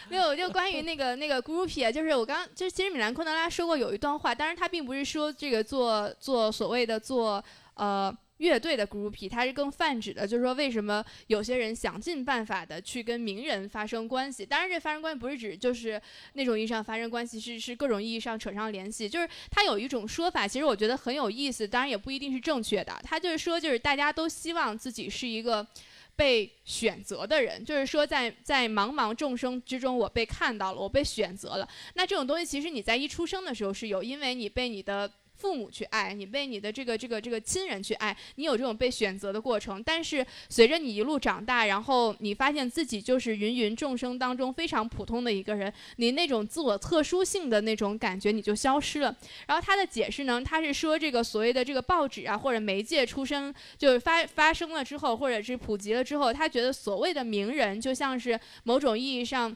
[0.08, 7.42] 没有就关于那个那个 groupie，就是我刚就是其实米兰昆德拉说过有一段话，当然他并不是说这个做做所谓的做
[7.74, 8.12] 呃。
[8.38, 14.44] 乐队的 groupie，它是更泛指的，就是说为什么有些人想尽办法的去跟名人发生关系。
[14.44, 16.00] 当然，这发生关系不是指就是
[16.32, 19.08] 那种意义上发生关系，是是各种意义上扯上联系。
[19.08, 23.00] 就是他有一种说法，其实我觉得很有意思，当然也不一定是正确的。
[23.04, 25.64] 他就是说，就是大家都希望自己是一个
[26.16, 31.68] 被选择的人，就是说在在茫茫众生之中，我被看到了，我被选择了。
[31.94, 39.82] 那这种东西，其实你在一出生的时候是有，因为你被你的父母去爱，你被你的这个这个这个亲人去爱，你有这种被选择的过程。
[39.82, 49.14] 但是随着你一路长大，然后你发现自己就是芸芸众生当中非常普通的一个人，你那种自我特殊性的那种感觉你就消失了。
[49.46, 59.54] 然后他的解释呢，他是说这个所谓的这个报纸啊或者媒介出生就是发发生了之后，或者是普及了之后，他觉得所谓的名人就像是某种意义上。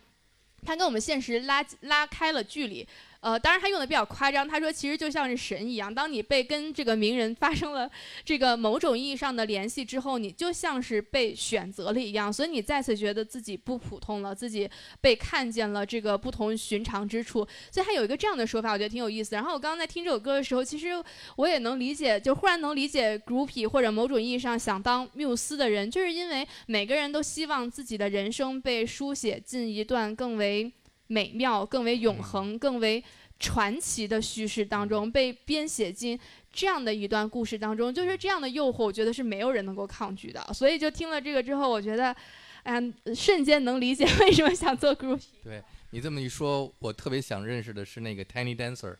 [0.66, 2.84] 他跟我们现实拉拉开了距离，
[3.20, 7.90] 呃，当然他用的比较夸张，他说其实就像是神一样，当你被跟这个名人发生了
[8.24, 19.34] 这个某种意义上的联系之后，你就像是被选择了一样，所以你再次觉得自己不普通了，自己被看见了这个不同寻常之处，所以他有一个这样的说法，我觉得挺有意思。
[19.34, 20.90] 然后我刚刚在听这首歌的时候，其实
[21.36, 30.72] 我也能理解，就忽然能理解 groupie 或者某种意义上想当缪斯的人，就是因为每个人都希望自己的人生被书写进一段更为
[31.08, 33.02] 美妙、更为永恒、更为
[33.38, 36.18] 传奇的叙事当中，被编写进
[36.52, 40.40] 这样的一段故事当中，就是这样的诱惑，我觉得是没有人能够抗拒的。
[40.54, 42.14] 所以就听了这个之后，我觉得
[42.62, 45.20] 哎呀，瞬间能理解为什么想做 group。
[45.42, 45.62] 对。
[45.90, 48.94] 你这么一说，我特别想认识的是那个 Tiny Dancer，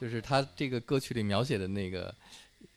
[0.00, 2.14] 就是他这个歌曲里描写的那个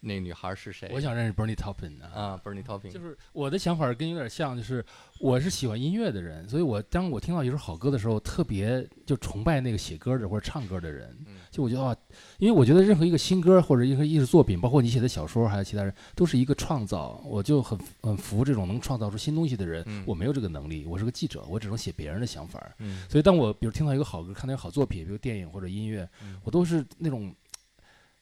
[0.06, 0.90] 那女孩是谁？
[0.94, 4.84] 我想认识 Bernie Taupin，Bernie Taupin，就是我的想法跟有点像，就是
[5.20, 11.16] 我是喜欢音乐的人，所以我当我听到一首好歌的时候，特别就崇拜那个写歌的或者唱歌的人。
[11.26, 11.96] 嗯就我觉得啊，
[12.40, 17.22] 因为我觉得任何一个新歌或者一个艺术作品，包括你写的小说，还有其他人，都是一个创造。
[17.24, 19.84] 我就很很服这种能创造出新东西的人。
[19.86, 22.60] 嗯我没有这个能力，我是个记者，我只能写别人的想法。
[22.80, 27.34] 嗯所以当我比如听到一个好歌，看到一个好作品，比如电影或者音乐，嗯我都是那种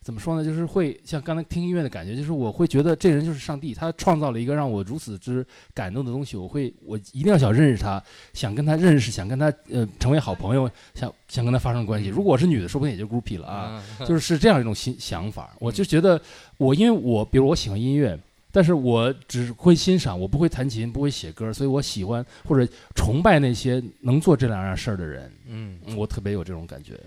[0.04, 0.44] 怎么说呢？
[0.44, 5.46] 就是会像刚才听音乐的感觉，就是我会觉得这人就是上帝，他创造了一个让我如此之
[5.76, 8.02] 感动的东西，我会我一定要想认识他，
[8.34, 12.10] 想跟他认识，想跟他呃成为好朋友，想想跟他发生关系。
[12.10, 13.56] 如果我是女的，说不定也就 groupie 了啊。
[13.62, 15.56] 啊， 就是是这样一种心想法。
[15.60, 16.20] 我就觉得
[16.58, 18.18] 我因为我比如我喜欢音乐，
[18.52, 25.32] 但是我只会欣赏，我不会弹琴，不会写歌，所以我喜欢或者崇拜那些能做这两样事儿的人。
[25.48, 27.00] 嗯嗯我特别有这种感觉。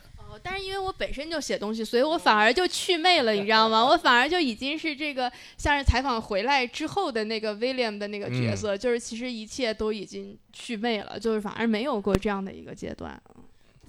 [0.44, 3.82] 哦，但是因为我本身就写东西，所以我反而就祛魅了，你知道吗？
[3.88, 13.20] 我反而就已经是这个像是采访回来之后的那个 William 的那个角色，就是其实一切都已经祛魅了，就是反而没有过这样的一个阶段。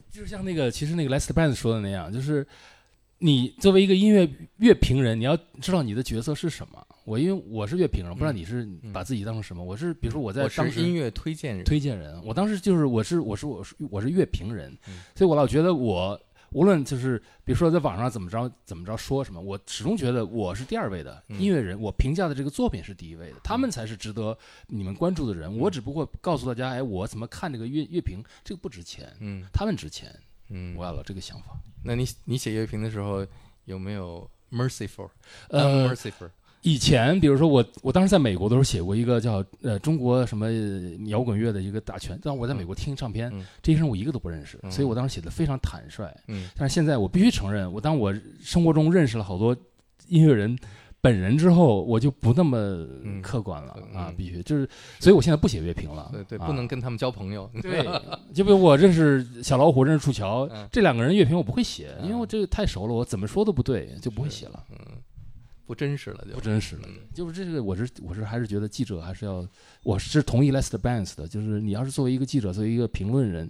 [0.10, 2.48] 就是像那个，其实那个 Lester b a n d 说的那样，就是
[3.18, 4.28] 你作为一个音乐
[4.58, 6.82] 乐评人，你要知道你的角色是什么。
[7.04, 9.64] 我因为我是乐评人，我不知道你是把自己当成什么。
[9.64, 16.20] 我是比如说我在当时音乐推荐人，推荐人，我当时就是我是我是我是我是乐评人，嗯所以我老觉得我
[16.56, 24.38] 无论就是比如说在网上怎么着怎么着说什么，我始终觉得我是第二位的嗯音乐人，我评价的这个作品是第一位的，他们才是值得
[24.68, 25.54] 你们关注的人。
[25.58, 30.18] 我只不过告诉大家，哎，我怎么看这个乐乐评，这个不值钱，嗯他们值钱。
[30.48, 31.60] 嗯我，要有这个想法。
[31.84, 33.28] 那你你写乐评的时候
[33.66, 35.10] 有没有 merciful、
[35.50, 36.30] 呃，unmerciful？
[36.66, 43.46] 以前比如说我我当时在美国的时候写过一个叫呃中国什么呃摇滚乐的一个大全，但我在美国听唱片，嗯。
[43.62, 44.72] 这些人我一个都不认识，嗯。
[44.72, 46.12] 所以我当时写的非常坦率。
[46.28, 46.50] 嗯。
[46.58, 48.12] 但是现在我必须承认，我当我
[48.42, 49.56] 生活中认识了好多
[50.08, 50.58] 音乐人
[51.02, 52.58] 本人之后，我就不那么
[53.04, 53.22] 嗯。
[53.22, 53.96] 客观了、嗯。
[53.96, 54.68] 啊，必须就是，
[55.00, 56.10] 所以我现在不写乐评了。
[56.12, 57.48] 对对，啊不能跟他们交朋友。
[57.62, 57.86] 对，
[58.34, 60.68] 就比如我认识小老虎，认识楚乔，嗯。
[60.72, 64.78] 这两个人乐评我不会写，因为嗯我这个太熟了，我怎么说都不对，就不会写了，嗯，
[65.66, 66.84] 不真实了就不真实了。
[66.88, 69.46] 嗯就是这个，我是我是还是觉得记者还是要，
[69.84, 73.50] 我是同意 Lester Banks 的，就是你要是作为一个记者，作为一个评论人，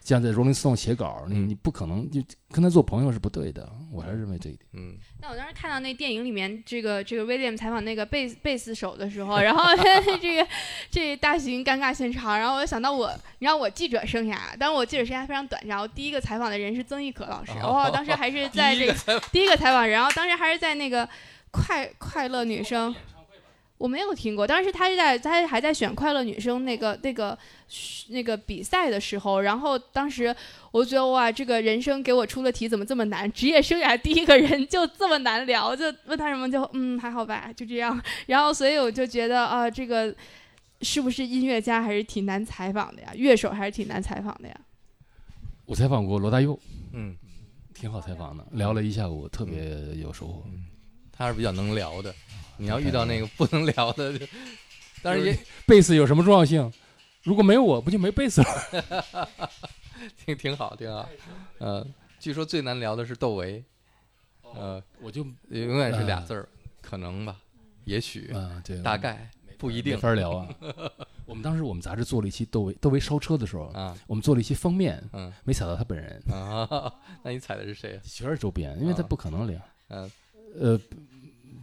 [0.00, 4.66] 像在 Rolling Stone 写稿，你嗯你不可能就跟他做朋友是不对的，我还是认为这一点。
[4.74, 9.62] 嗯那我当时看到那电影里面这个这个 William 采访那个贝斯贝斯手的时候，然后
[10.20, 10.46] 这个
[10.90, 21.06] 这大型尴尬现场，然后我就想到我，你知道我记者生涯，但是我记者生涯非常短然后第一个采访的人是曾轶可老师， 哦当时还是在这个第一个采访人，然后当时还是在那个
[21.50, 22.94] 快快乐女生。
[23.78, 27.38] 我没有听过，当时他是在他还在选快乐女生那个那个
[28.08, 30.36] 那个比赛的时候，然后当时
[30.70, 33.32] 我就觉得哇，这个人生给我出的题怎么这么难？
[33.32, 37.98] 职业生涯第一个人就这么难聊，就问他什么就嗯还好吧，就这样。
[38.26, 40.14] 然后所以我就觉得啊，这个
[40.82, 43.10] 是不是音乐家还是挺难采访的呀？
[43.14, 44.54] 乐手还是挺难采访的呀？
[45.64, 46.60] 我采访过罗大佑，
[46.92, 47.16] 嗯，
[47.72, 50.44] 挺好采访的，聊了一下午，特别有收获。
[51.20, 52.14] 他是比较能聊的。
[52.56, 54.26] 你要遇到那个不能聊的，就
[55.02, 56.72] 当然也贝斯有什么重要性？
[57.22, 59.28] 如果没有我，不就没贝斯了？
[60.16, 61.06] 挺挺好，挺好。
[61.58, 61.86] 呃，
[62.18, 63.62] 据说最难聊的是窦唯，
[64.54, 66.48] 呃，我就永远是俩字儿，
[66.80, 67.36] 可能吧，
[67.84, 68.32] 也许，
[68.82, 70.48] 大概，不一定没定法聊啊。
[71.26, 76.90] 我们当时我们杂志做了一期窦唯窦唯烧车的时候，啊，我们做了一期封面，嗯没踩到他本人，啊，
[77.22, 78.00] 那你踩的是谁啊？
[78.04, 79.60] 全是周边，因为他啊不可能聊。
[79.88, 80.10] 嗯
[80.58, 80.96] 呃，不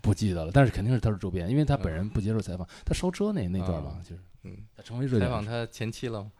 [0.01, 2.67] 不记得了，但是肯定是他是周边，因为他本人不接受采访。
[2.85, 6.31] 他烧车那那段嘛，就是嗯，他成为热点采访，他前妻了吗？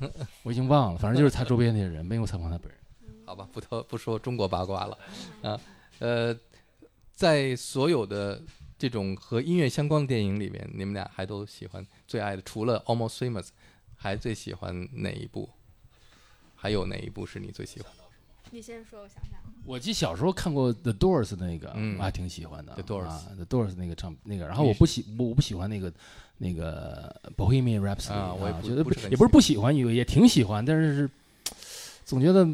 [0.42, 2.78] 我已经忘了，反正就是他周边那些人，没有采访他本人。
[3.24, 4.98] 好吧，不特不说中国八卦了，
[5.42, 5.60] 啊，
[6.00, 6.36] 呃，
[7.14, 8.42] 在所有的
[8.76, 13.44] 这种和音乐相关的电影里面，你们俩还都喜欢最爱的，除了《Almost Famous》，
[13.94, 15.48] 还最喜欢哪一部？
[16.56, 17.90] 还有哪一部是你最喜欢
[18.50, 19.41] 你先说，我想想。
[19.64, 22.74] 我记得小时候看过 The Doors 那个，嗯我还挺喜欢的。
[22.74, 25.92] The Doors 啊，The Doors 那个唱那个，然后我不喜我我不喜欢那个
[26.38, 31.10] 那个 Bohemian Rhapsody 啊我也不觉得不是很也不是不喜欢，也也挺喜欢，但是是
[32.04, 32.46] 总觉得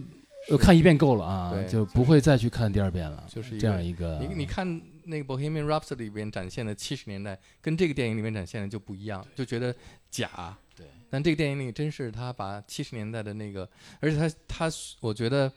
[0.50, 3.24] 呃看一遍够了啊，就不会再去看第二遍了。
[3.28, 9.74] 就是这样一个，你你看那个《Bohemian Rhapsody》里边展现的七十年代，跟这个电影里面展现的就不一样，就觉得
[10.10, 10.56] 假。
[10.76, 10.86] 对。
[11.10, 13.66] 但这个电影里真是他把七十年代的那个，
[13.98, 15.50] 而且他他，我觉得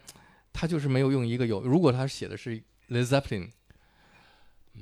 [0.53, 3.49] 他就是没有用一个有，如果他写的是 Led Zeppelin，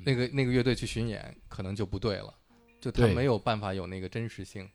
[0.04, 2.34] 那个那个乐队去巡演，可能就不对了，
[2.80, 4.68] 就他没有办法有那个真实性。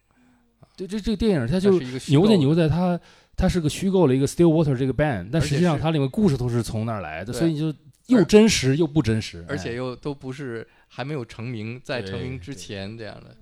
[0.75, 2.99] 对，这这个电影它它就牛在牛在它
[3.35, 7.73] 它是个虚构了一个 Stillwater 这个 band，但实际上它里面故事都是从那儿来的，所以你就
[8.07, 9.73] 又真实又不真实，而且哎。
[9.73, 13.35] 又都不是还没有成名，在成名之前这样的。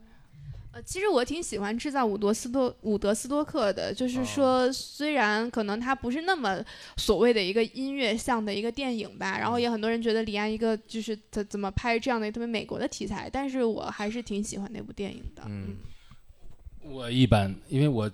[0.74, 4.26] 呃，其实我挺喜欢制造伍德斯多伍德斯多克的，就是哦。
[4.26, 6.66] 说，虽然可能它不是那么
[6.98, 15.44] 所谓的一个音乐向的一个电影吧，然后也很多人觉得李安一个就是他怎么拍这样的一特别美国的题材，但是我还是挺喜欢那部电影的。
[15.46, 15.76] 嗯。
[16.82, 18.10] 我一般，因为我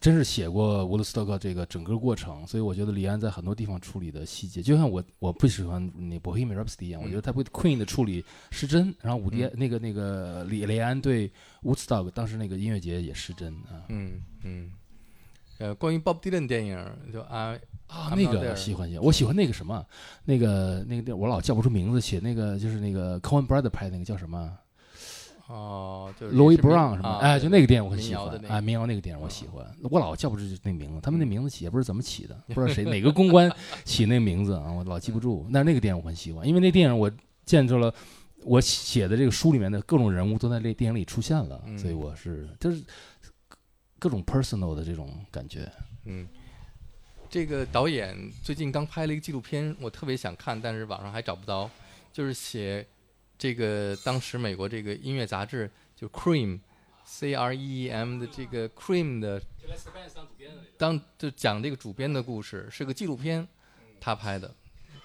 [0.00, 11.30] 真是写过伍德斯托克这个整个过程，所以我觉得李安在很多地方处理的细节，就像我我不喜欢那《Bohemian Rhapsody》一样，我觉得他对 Queen 的处理失真，然后伍迪、嗯那个那个李雷安对
[11.62, 13.84] Woodstock 当时那个音乐节也失真啊。
[13.88, 14.70] 嗯嗯。
[15.58, 16.76] 呃，关于 Bob Dylan 电影，
[17.12, 17.56] 就啊
[17.86, 19.86] 啊，那个喜欢些，我喜欢那个什么，
[20.24, 24.52] 那个那个电我老叫不出名字，写那个就是那个 Coen Brother 拍的那个叫什么
[25.54, 33.48] 哦，就是是民 Brown 什么，啊哎，就那个电影我很喜欢哎，民谣那个电影我喜欢，我老叫不出那名字，他们那嗯名字起也不知道怎么起的，不知道谁 哪个公关
[33.84, 35.48] 起那名字啊，我老记不住。
[35.52, 37.08] 但是那个电影我很喜欢，因为那电影我
[37.44, 37.94] 见着了
[38.42, 42.82] 我写的这个书里面的各种人物都在那电影里出现了，嗯所以我是就是
[44.00, 45.70] 各种 personal 的这种感觉。
[46.06, 46.26] 嗯，
[47.30, 51.70] 这个导演最近刚拍了一个纪录片，我特别想看，但是网上还找不到。
[52.12, 52.86] 就是写
[53.44, 59.38] 这个当时美国这个音乐杂志就 Cream，C R E E M 的这个 Cream 的
[60.78, 63.46] 当就讲这个主编的故事，是个纪录片，
[64.00, 64.54] 他拍的。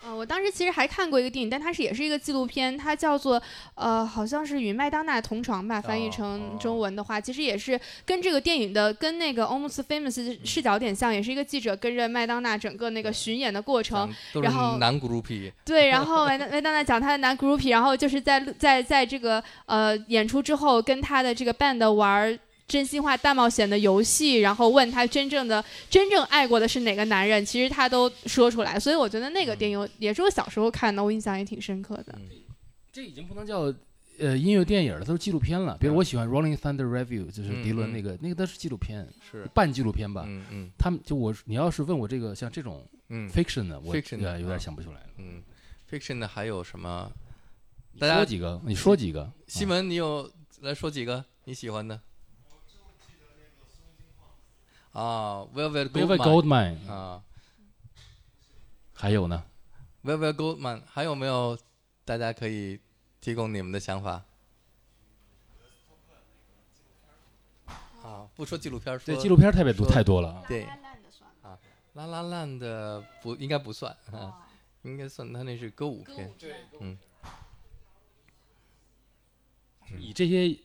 [0.02, 3.42] 呃，我当时其实还看过一个电影，但它是也是一个纪录片，它叫做
[3.76, 14.10] 呃，好像是与麦当娜同床吧，翻译哦成哦中文的话，其实也是跟这个电影的跟那个 Almost Famous 视角有点像，也是一个记者跟着麦当娜整个那个巡演的过程。
[14.34, 22.40] 都然后是男 groupie，对，然后麦当麦当娜讲她的男 groupie，然后就是在在在这个呃演出之后跟他的这个 band 玩儿
[22.70, 28.80] 真心话大冒险的游戏，然后问他真正的真正爱过的是哪个男人，其实他都说出来。
[28.80, 32.16] 所以我觉得那个电影也是我小时候看的，我印象也挺深刻的。
[32.92, 33.74] 这已经不能叫
[34.20, 35.76] 呃音乐电影了，都是纪录片了。
[35.80, 40.26] 比如我喜欢《Rolling Thunder Review》，就是嗯迪伦嗯那个，那个都是纪录片，是，半纪录片吧。
[40.28, 45.08] 嗯嗯他们就我，你要是问我这个像这种嗯 fiction 的，我 fiction 的呃有啊点想不出来了。
[45.18, 45.42] 嗯
[45.90, 47.12] ，fiction 的还有什么？
[47.98, 48.62] 大家说几个？
[48.64, 49.32] 你说几个？
[49.48, 50.32] 西门，你有
[50.62, 52.00] 来说几个你喜欢的？
[54.94, 57.24] 啊，Velvet Velvet Goldmine Goldmine，啊
[58.94, 59.44] 还有呢
[60.04, 61.58] ？，Velvet Goldmine，还有没有？
[62.06, 62.80] 大家可以
[63.22, 64.24] 提供你们的想法。
[68.02, 70.44] 啊，不说纪录片说纪录片特别多说太多了啊。
[70.48, 70.68] 对
[71.94, 74.48] 拉拉烂的不应该不算啊，
[74.82, 76.34] 应该算他那是歌舞片。
[76.80, 76.98] 嗯
[79.98, 80.58] 以这些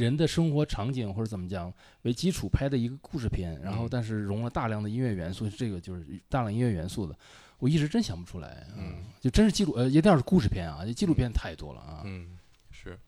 [0.00, 1.72] 人的生活场景或者怎么讲
[2.02, 3.88] 为基础拍的一个故事片，然后嗯。
[3.90, 7.14] 但是融了大量的音乐元素，这个就是大量音乐元素的，
[7.58, 8.66] 我一直真想不出来。
[8.76, 12.02] 嗯，就真是记录呃，一定要是故事片啊，这纪录片太多了啊。
[12.04, 12.38] 嗯
[12.70, 12.98] 是，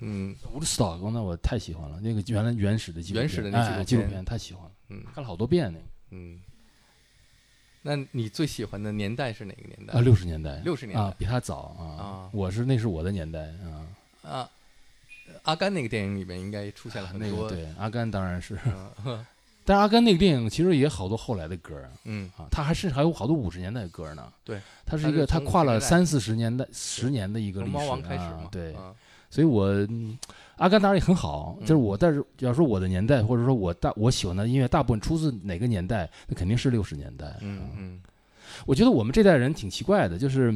[0.00, 0.34] 嗯。
[0.52, 3.80] Woodstock 那我太喜欢了，那个原来原始的纪录片，原始的那纪录片。
[3.80, 5.04] 哎纪录片太喜欢了，嗯。
[5.14, 6.40] 看了好多遍那个嗯。
[7.82, 9.94] 那你最喜欢的年代是哪个年代？
[9.94, 11.02] 啊，六十年代，六十年代。
[11.02, 13.88] 啊，比他早啊啊，我是那是我的年代啊，
[14.22, 14.50] 啊，
[15.42, 17.28] 阿甘那个电影里面应该出现了很多。
[17.28, 18.58] 那个对阿甘当然是，
[19.04, 19.24] 嗯
[19.64, 24.24] 但是阿甘那个电影其实也好多后来的歌儿嗯啊，他还甚至还有好多五十年代的歌儿呢。
[24.44, 28.42] 对，他是一个他他是从50年代跨了三四十年代十年的一个历史猫王开始嘛。
[28.44, 28.92] 啊对，啊
[29.28, 30.18] 所以我嗯
[30.56, 37.26] 阿甘当然也很好，就是嗯我但是要说我的年代或者说我大我喜欢的音乐大部分出自哪个年代，那肯定是六十年代。
[37.40, 38.00] 嗯啊嗯
[38.66, 40.52] 我觉得我们这代人挺奇怪的，就是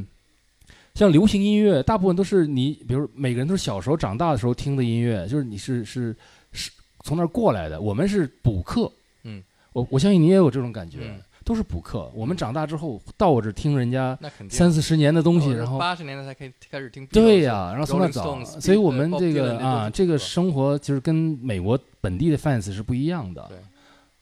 [0.94, 6.14] 像流行音乐，大部分都是你，比如每个人都是小时候长大的时候听的音乐，就是你是是
[6.52, 6.70] 是
[7.02, 7.80] 从那儿过来的。
[7.80, 8.90] 我们是补课，
[9.24, 9.42] 嗯，
[9.72, 12.10] 我我相信你也有这种感觉，嗯都是补课。
[12.14, 14.18] 我们长大之后到我这听人家
[14.48, 17.04] 三四十年的东西，然后八十年代才开开始听。
[17.08, 23.58] 对呀、然后从那早，所以我们这个啊，这个生活就是跟美国本地的 fans 是不一样的，对，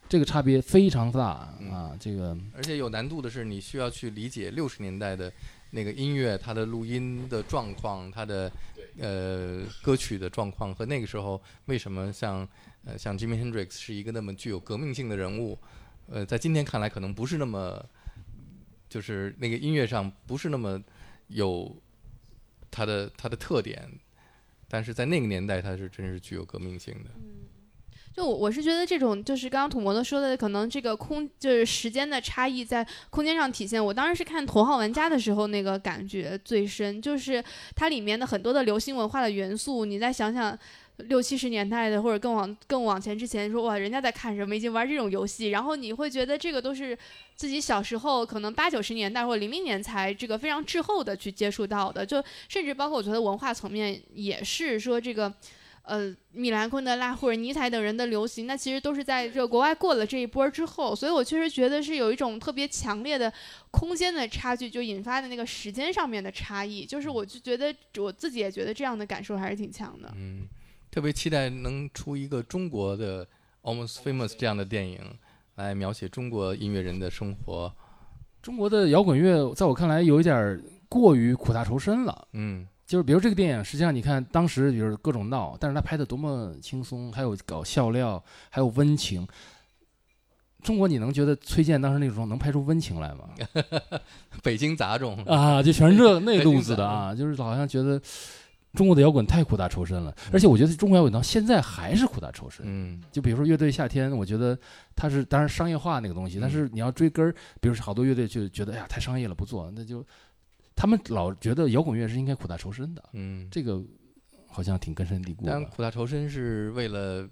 [0.08, 1.92] 这个差别非常大嗯啊。
[2.00, 5.30] 这个而且有难度的是，你需要去理解六十年代的
[5.74, 8.52] 那个音乐，它的录音的状况，它的
[8.98, 12.46] 呃歌曲的状况和那个时候为什么像
[12.84, 15.58] 呃像 Jimi Hendrix 是一个那么具有革命性的人物，
[16.08, 17.82] 呃，在今天看来可能不是那么，
[18.86, 20.78] 就是那个音乐上不是那么
[21.28, 21.74] 有
[22.70, 23.90] 它的它的特点，
[24.68, 27.10] 但是在那个年代它是真是具有革命性的。
[28.14, 33.82] 就我我是觉得这种就是刚刚土摩托说的，可能这个空就是时间的差异在空间上体现。
[33.82, 37.43] 我当时是看《头号玩家》的时候，那个感觉最深，就是
[37.74, 40.56] 它里面的很多的流行文化的元素，你再想想，
[40.98, 46.97] 六七十年代的或者更往更往前之前说哇人家在看什么，已经玩这种游戏，然后你会觉得这个都是
[47.34, 55.32] 自己小时候可能八九十年代或者零零年才这个非常滞后的去接触到的，就甚至包括我觉得文化层面也是说这个。
[55.82, 63.32] 呃，米兰昆德拉或者尼采等人的流行，那其实都是在这个国外过了这一波之后，所以我确实觉得是有一种特别强烈的
[63.72, 66.86] 空间的差距，就引发的那个时间上面的差异。
[66.86, 70.09] 就是我就觉得我自己也觉得这样的感受还是挺强的。
[70.16, 70.46] 嗯，
[70.90, 73.26] 特别期待能出一个中国的
[73.62, 75.00] Almost Famous 这样的电影，
[75.56, 77.74] 来描写中国音乐人的生活。
[78.40, 82.28] 中国的摇滚乐在我看来有一点儿过于苦大仇深了。
[82.34, 89.27] 嗯就是比如这个电影，实际上你看当时比如各种闹，但是他拍的多么轻松，还有搞笑料，还有温情。
[90.62, 93.31] 中国你能觉得崔健当时那种能拍出温情来吗？
[94.44, 97.98] 北京杂种，啊，就全是这那路子的啊，就是好像觉得
[98.74, 102.62] 中国的摇滚太苦大仇深了，而且我觉得中国摇滚到现在还是苦大仇深。
[102.69, 104.55] 嗯就比如说乐队夏天，我觉得
[104.94, 110.05] 它是当然商业化那个东西，但嗯是你要追根儿，比如说好多乐队就觉得哎呀太商业了不做，那就
[110.74, 113.82] 他们老觉得摇滚乐是应该苦大仇深的，嗯，这个
[114.46, 115.52] 好像挺根深蒂固的。
[115.52, 117.28] 当然苦大仇深是为了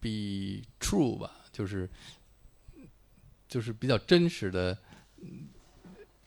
[0.00, 1.88] be true 吧，就是
[3.48, 4.76] 就是比较真实的，
[5.22, 5.48] 嗯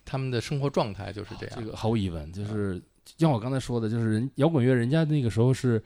[0.05, 1.59] 他们的生活状态就是这样。
[1.59, 2.81] 这个毫无疑问，就是
[3.17, 5.81] 像我刚才说的，就是人摇滚乐，人家那个时候是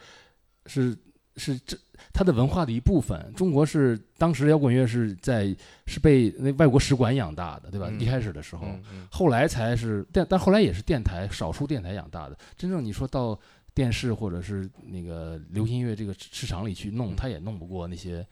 [0.66, 0.98] 是
[1.38, 1.78] 是这
[2.12, 3.32] 它的文化的一部分。
[3.36, 5.56] 中国是当时摇滚乐是在
[5.86, 7.88] 是被那外国使馆养大的，对吧？
[7.90, 12.38] 嗯一开始的时候，嗯嗯后来才是电，但后来也是电台少数电台养大的。
[12.58, 13.40] 真正你说到
[13.74, 18.26] 电视或者是那个流行音乐这个市场里去弄，嗯它也弄不过那些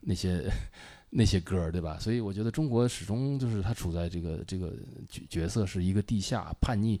[0.00, 0.50] 那些
[1.10, 1.96] 那些歌儿，对吧？
[2.00, 4.72] 所以我觉得中国始终就是它处在这个这个
[5.08, 7.00] 角角色是一个地下叛逆，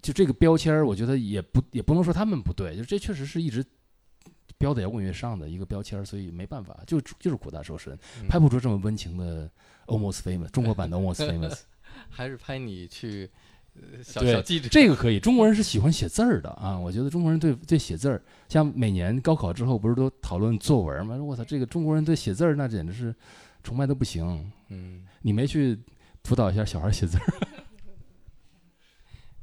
[0.00, 3.64] 就这个标签儿，我觉得也不也不能说他们不对，就这确实是一直。
[4.62, 9.50] 标在摇滚乐上的一个标签儿，所以没办法，就就是苦大仇深，嗯拍不出这么温情的
[9.86, 11.62] Almost Famous 中国版的 Almost Famous。
[12.08, 13.28] 还是拍你去
[13.74, 16.78] 呃小小记者这个可以，中国人是喜欢写字儿的啊。
[16.78, 21.16] 我觉得中国人对对写字儿，像每年高考之后不是都讨论作文吗？
[21.16, 23.12] 我操，这个中国人对写字儿那简直是
[23.64, 24.52] 崇拜的不行。
[24.68, 25.78] 嗯你没去
[26.24, 27.24] 辅导一下小孩写字儿？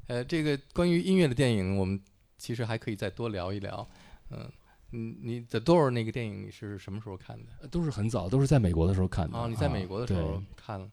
[0.08, 2.00] 呃，这个关于音乐的电影，我们
[2.38, 3.88] 其实还可以再多聊一聊。
[4.32, 4.50] 嗯，
[4.91, 7.68] 你你 The Door 那个电影你是什么时候看的？
[7.68, 9.38] 都是很早，都是在美国的时候看的。
[9.38, 10.90] 啊，你在美国的时候看了。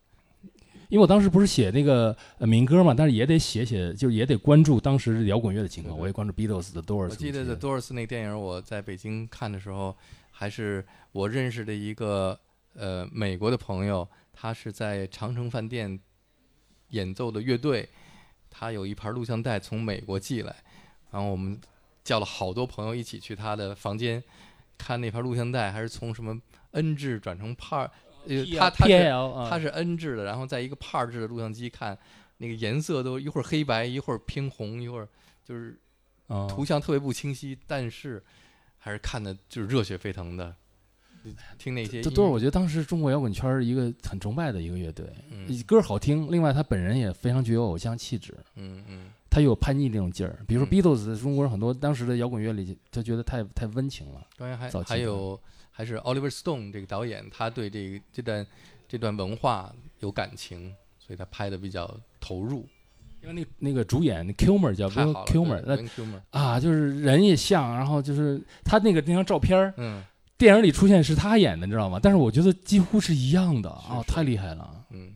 [0.88, 5.98] 因为我当时不是写那个呃民歌嘛，但是也得写写，就也得关注当时摇滚乐的情况。
[5.98, 9.96] 我也关注 Beatles 的 Doors 我记得那 The Doors 那个电影，我在北京看的时候，
[10.30, 12.38] 还是我认识的一个
[12.74, 15.98] 呃美国的朋友，他是在长城饭店
[16.90, 17.88] 演奏的乐队，
[18.48, 20.54] 他有一盘录像带从美国寄来，
[21.10, 21.58] 然后我们
[22.06, 24.22] 叫了好多朋友一起去他的房间
[24.78, 27.90] 看那盘录像带，还是从什么 N 制转成 Par，
[28.28, 29.10] 呃，他他是
[29.50, 31.98] 它是 N 制的，然后在一个 PAR 制的录像机看，
[32.36, 35.08] 那个颜色都一会儿黑白，一会儿偏红，一会儿
[35.44, 35.76] 就是
[36.28, 38.22] 哦图像特别不清晰，但是
[38.78, 40.54] 还是看的就是热血沸腾的。
[41.58, 48.32] 听那些这都是我觉得当时中国摇滚圈一个很崇拜的一个乐队，嗯歌好听，另外他本人也非常具有偶像气质。
[48.54, 50.38] 嗯嗯他有叛逆那种劲儿。
[50.48, 54.26] 比如说嗯 Beatles，中国人很多当时的摇滚乐里，他觉得太太温情了。
[54.38, 55.38] 当然还有
[55.70, 58.46] 还是 Oliver Stone 这个导演，他对这个这段
[58.88, 62.66] 这段文化有感情，所以他拍的比较投入。
[63.22, 70.02] 因为那那个主演 Kilmer 叫太 Bill 好了 Kilmer，对那 Kilmer，啊，就是人也像，然后就是他那个那张照片儿，嗯
[70.38, 72.00] 电影里出现是他演的，你知道吗？
[72.02, 75.12] 但是我觉得几乎是一样的啊，是太厉害了，嗯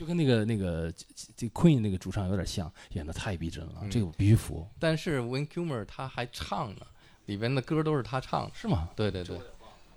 [0.00, 0.90] 就跟那个那个
[1.36, 6.80] 这 Queen 那个主唱有点像，演的太逼真了，嗯这个我必须服，但是 w i n k u m e r 他还唱呢，
[7.26, 8.50] 里边的歌都是他唱的。
[8.54, 8.88] 是吗？
[8.96, 9.38] 对对对，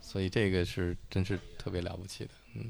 [0.02, 2.70] 所以这个是真是特别了不起的，嗯。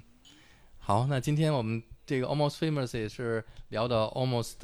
[0.77, 4.57] 好，那今天我们这个 Almost Famous 也是聊到 Almost，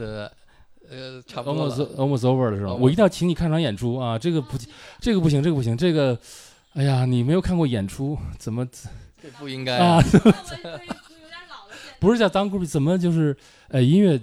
[0.87, 1.95] 呃，差不多 almost 了。
[1.95, 2.73] almost over 了是吧？
[2.75, 4.19] 我一定要请你看场演出啊！
[4.19, 4.55] 这个不，
[4.99, 6.15] 这个不行，这个不行，这个，
[6.73, 8.63] 哎呀，你没有看过演出，怎么
[9.19, 9.99] 这不应该啊？
[11.99, 13.35] 不是叫当 group，怎么就是
[13.67, 14.19] 呃音乐？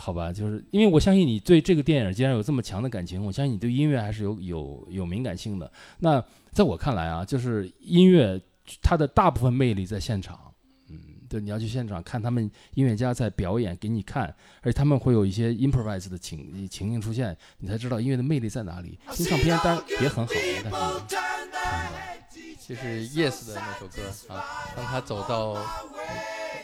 [0.00, 5.68] 好吧，就是因为我相信你对这个电影既然有这么强的感情，我相信你对音乐还是有有有敏感性的。
[5.98, 8.40] 那在我看来啊，就是音乐
[8.80, 10.38] 它的大部分魅力在现场。
[10.88, 10.96] 嗯，
[11.28, 18.96] 对，你要去现场看他们音乐家在表演给你看，而且他们会有一些 improvise 的情情境出现，你才知道音乐的魅力在哪里。
[19.10, 20.32] 听唱片当然也很好，
[21.10, 21.88] 但
[22.30, 24.02] 是这是 Yes 的那首歌
[24.32, 24.44] 啊，
[24.76, 25.54] 当他走到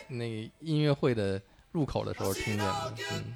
[0.08, 1.40] 那个音乐会的
[1.72, 3.34] 入口的时候听见的，嗯。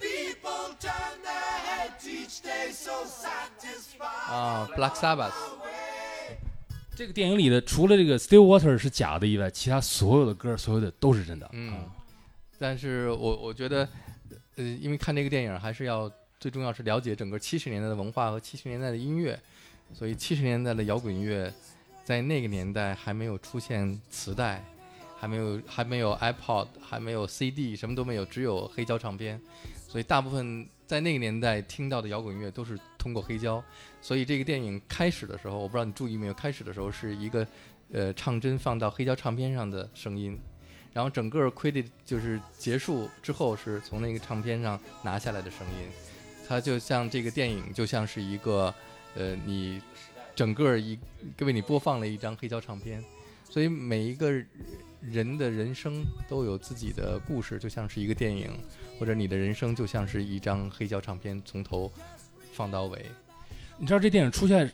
[4.28, 5.32] 啊，Black Sabbath，
[6.94, 11.48] 这个电影里的除了这个 Still Water 是假的以外，其他所有的歌，所有的都是真的。
[11.52, 11.86] 嗯啊，
[12.58, 13.88] 但是我我觉得，
[14.56, 19.40] 呃，因为看这个电影还是要最重要是了解整个七十年代的文化和七十年代的音乐，
[19.94, 21.52] 所以七十年代的摇滚乐
[22.04, 24.62] 在那个年代还没有出现磁带，
[25.18, 29.40] 还没有还没有 iPod，还没有 CD，什么都没有，只有黑胶唱片，
[29.88, 33.62] 所以大部分在那个年代听到的摇滚乐都是通过黑胶，
[34.00, 37.46] 所以这个电影开始的时候，我不知道你注意没有，开始的时候是一个
[37.92, 40.38] 呃唱针放到黑胶唱片上的声音。
[40.94, 45.88] 然后整个 credit 就是结束之后是从那个唱片上拿下来的声音，
[46.48, 48.74] 它就像这个电影就像是一个
[49.14, 49.80] 呃你
[50.34, 50.98] 整个一
[51.40, 53.04] 为你播放了一张黑胶唱片，
[53.48, 54.32] 所以每一个
[55.00, 58.50] 人的人生都有自己的故事，就像是一个电影，
[58.98, 61.90] 或者你的人生就像是一张黑胶唱片，从头
[62.52, 63.06] 放到尾。
[63.78, 64.70] 你知道这电影出现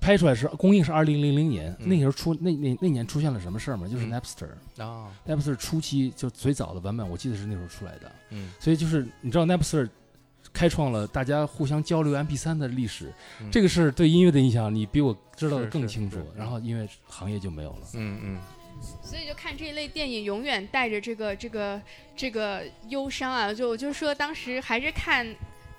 [0.00, 3.86] 拍出来是公映是二零零零年，嗯那时候出那那那年出现了什么事儿吗？
[3.86, 8.10] 就是嗯 Napster，Napster、啊，Napster 初期就最早的版本，我记得是那时候出来的。
[8.30, 9.86] 嗯，所以就是你知道 Napster
[10.54, 13.12] 开创了大家互相交流 MP3 的历史，
[13.42, 16.24] 嗯这个事儿对音乐的影响你比我知道的是是更清楚是。
[16.34, 17.86] 然后音乐行业就没有了。
[17.92, 18.40] 嗯嗯，
[19.02, 21.80] 所以就看这一类电影，永远带着这个这个
[22.16, 23.52] 这个忧伤啊！
[23.52, 25.26] 就我就说，当时还是看。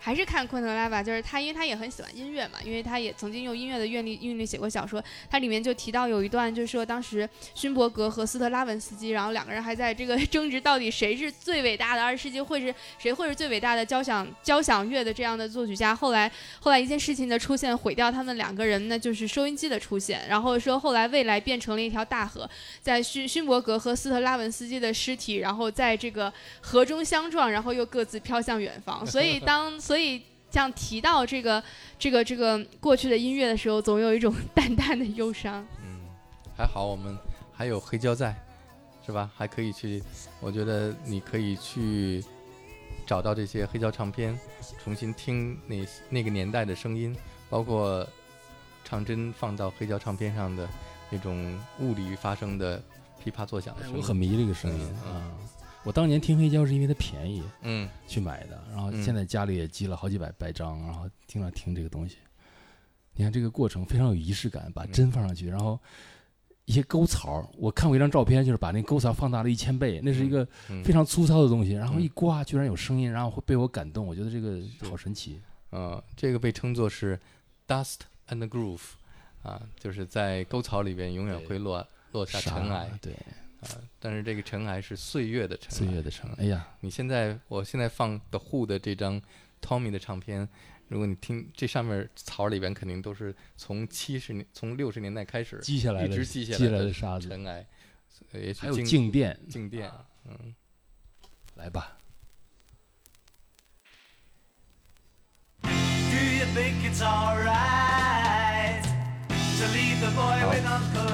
[0.04, 5.02] 还是看昆德拉吧，就是他，因为他也很喜欢音乐嘛，因为他也曾经用音乐的韵律韵律写过小说。
[5.30, 15.96] 它里面就提到有一段，就是说当时勋伯格和斯特拉文斯基，然后两个人还在这个争执，到底谁是最伟大的二十世纪会是谁会是最伟大的交响交响乐的这样的作曲家。
[15.96, 20.28] 后来后来一件事情的出现毁掉他们两个人，那就是收音机的出现。
[20.28, 22.50] 然后说后来未来变成了一条大河，
[22.82, 29.06] 在勋勋伯格和斯特拉文斯基的尸体，然后在这个河中相撞，然后又各自飘向远方。
[29.06, 31.62] 所以当所以像提到这个
[32.00, 35.68] 这个这个过去的音乐的时候，总有一种 淡淡的忧伤。
[35.84, 36.00] 嗯，
[36.56, 37.18] 还好我们
[37.52, 38.34] 还有黑胶在，
[39.06, 39.30] 是吧？
[39.36, 40.02] 还可以去，
[40.40, 42.24] 我觉得你可以去
[43.06, 44.40] 找到这些黑胶唱片，
[44.82, 47.14] 重新听那那个年代的声音，
[47.50, 48.08] 包括
[48.86, 50.70] 唱针放到黑胶唱片上的
[51.10, 52.82] 那种物理发生的
[53.22, 53.98] 噼啪作响的声音。
[53.98, 55.32] 哎我很迷这个声音嗯啊！
[55.84, 57.90] 我当年听黑胶是因为它便宜嗯。
[58.08, 62.18] 去买的，然后嗯现在家里也积了好几百百张，然后经常听这个东西。
[63.14, 64.92] 你看这个过程非常有仪式感，把嗯。
[64.92, 65.80] 针放上去，然后
[66.66, 72.02] 一些沟槽，我看过一张照片，就是把那沟槽放大了一千倍，那是一个嗯非常粗糙的东西，然后嗯。
[72.02, 75.42] 一刮居然有声音，然后会被我感动，我觉得这个好神奇。
[75.72, 77.20] 呃，这个被称作是
[77.68, 78.82] dust and groove，
[79.42, 82.90] 啊，就是在沟槽里边永远会落落下尘埃。
[83.02, 83.16] 对，
[83.62, 85.78] 啊，但是这个尘埃是岁月的尘埃。
[85.78, 89.22] 岁月的尘，哎呀，你现在，我现在放 The Who 的这张
[89.62, 90.48] Tommy 的唱片，
[90.88, 97.68] 如果你听这上面槽里边肯定都是从七十年、从六十年代开始积下来的一直积下来的来的沙子，尘埃，
[98.34, 99.92] 呃也许还有静静电，静电，
[100.26, 100.54] 嗯。
[101.56, 101.98] 来吧。
[105.62, 108.31] Do you think it's alright
[109.62, 110.54] 好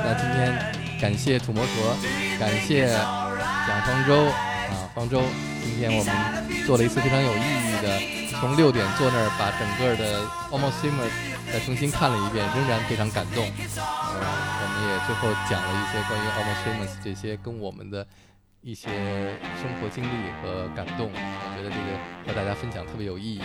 [0.03, 1.95] 那今天感谢土摩托，
[2.39, 5.21] 感谢蒋方舟啊，方舟，
[5.61, 7.99] 今天我们做了一次非常有意义的，
[8.39, 11.11] 从六点坐那儿把整个的 Almost Famous
[11.51, 13.43] 再重新看了一遍，仍然非常感动。
[13.45, 18.07] 呃，我们也最后讲了一些关于 Almost Famous 这些跟我们的
[18.61, 18.87] 一些
[19.59, 23.41] 生活经历和感动，我觉得这个和大家分享特别有意义。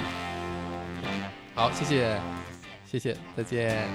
[1.55, 2.19] 好，谢谢，
[2.93, 3.89] 谢谢，再见。